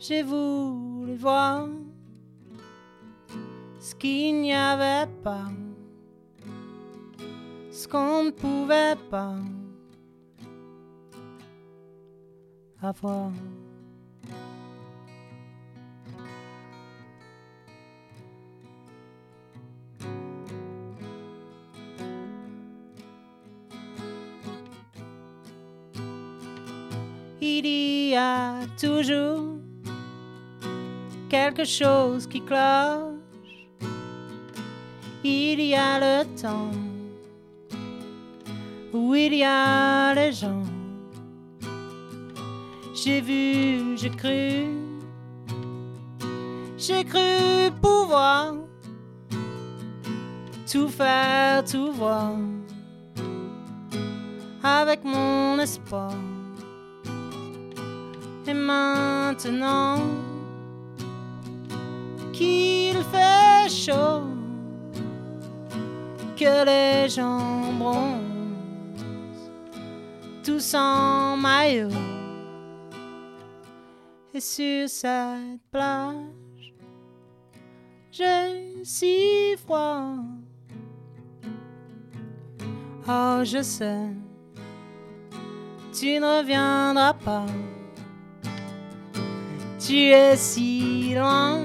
j'ai 0.00 0.24
voulu 0.24 1.14
voir 1.14 1.68
ce 3.78 3.94
qu'il 3.94 4.40
n'y 4.40 4.52
avait 4.52 5.08
pas, 5.22 5.46
ce 7.70 7.86
qu'on 7.86 8.24
ne 8.24 8.30
pouvait 8.30 8.96
pas. 9.08 9.36
avoir. 12.82 13.30
Y 28.16 28.18
a 28.18 28.60
toujours 28.80 29.58
quelque 31.28 31.64
chose 31.64 32.26
qui 32.26 32.40
cloche. 32.40 33.12
Il 35.22 35.60
y 35.60 35.74
a 35.74 35.98
le 35.98 36.24
temps 36.40 36.70
où 38.94 39.14
il 39.14 39.34
y 39.34 39.44
a 39.44 40.14
les 40.14 40.32
gens. 40.32 40.64
J'ai 42.94 43.20
vu, 43.20 43.98
j'ai 43.98 44.12
cru, 44.22 44.48
j'ai 46.78 47.04
cru 47.04 47.70
pouvoir 47.82 48.54
tout 50.70 50.88
faire, 50.88 51.64
tout 51.64 51.92
voir 51.92 52.32
avec 54.62 55.04
mon 55.04 55.58
espoir. 55.58 56.14
Et 58.48 58.54
maintenant 58.54 59.98
qu'il 62.32 62.96
fait 63.10 63.68
chaud, 63.68 64.22
que 66.36 66.64
les 66.64 67.08
gens 67.08 67.72
bronzent, 67.72 69.50
tous 70.44 70.74
en 70.74 71.36
maillot. 71.36 71.88
Et 74.32 74.40
sur 74.40 74.88
cette 74.88 75.60
plage, 75.72 76.72
j'ai 78.12 78.84
si 78.84 79.56
froid. 79.56 80.18
Oh, 83.08 83.40
je 83.42 83.62
sais, 83.62 84.10
tu 85.92 86.20
ne 86.20 86.38
reviendras 86.38 87.14
pas. 87.14 87.46
Tu 89.86 90.10
es 90.10 90.36
si 90.36 91.14
loin, 91.14 91.60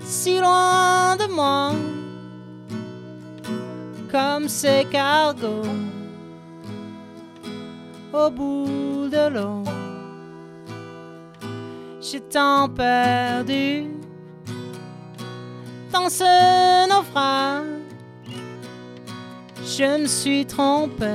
si 0.00 0.38
loin 0.38 1.16
de 1.16 1.26
moi, 1.26 1.72
comme 4.08 4.48
ces 4.48 4.84
cargos 4.84 5.66
au 8.12 8.30
bout 8.30 9.08
de 9.10 9.28
l'eau. 9.28 9.64
J'ai 12.00 12.20
tant 12.20 12.68
perdu 12.68 13.88
dans 15.92 16.08
ce 16.08 16.88
naufrage, 16.88 17.64
je 19.64 20.02
me 20.02 20.06
suis 20.06 20.46
trompé, 20.46 21.10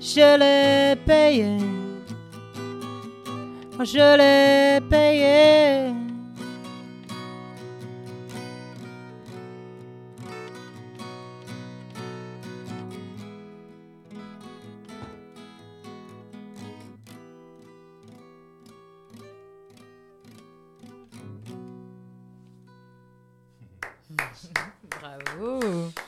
je 0.00 0.38
l'ai 0.38 0.96
payé 0.96 1.58
je 3.84 4.16
l'ai 4.16 4.80
payé. 4.88 5.94
Bravo. 25.00 25.99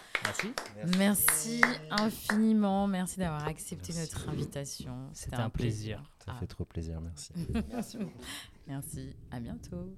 Merci. 0.77 0.99
Merci 0.99 1.61
infiniment. 1.91 2.87
Merci 2.87 3.19
d'avoir 3.21 3.47
accepté 3.47 3.93
Merci. 3.93 4.15
notre 4.15 4.29
invitation. 4.29 5.09
C'était 5.13 5.37
un 5.37 5.51
plaisir. 5.51 6.03
Ça 6.25 6.33
Ah. 6.35 6.41
fait 6.41 6.47
trop 6.47 6.65
plaisir, 6.65 7.01
merci. 7.01 7.33
Merci. 8.67 9.15
À 9.31 9.41
bientôt. 9.41 9.97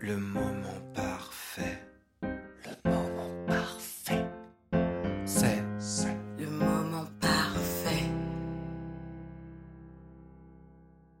Le 0.00 0.16
moment 0.16 0.80
parfait. 0.94 1.78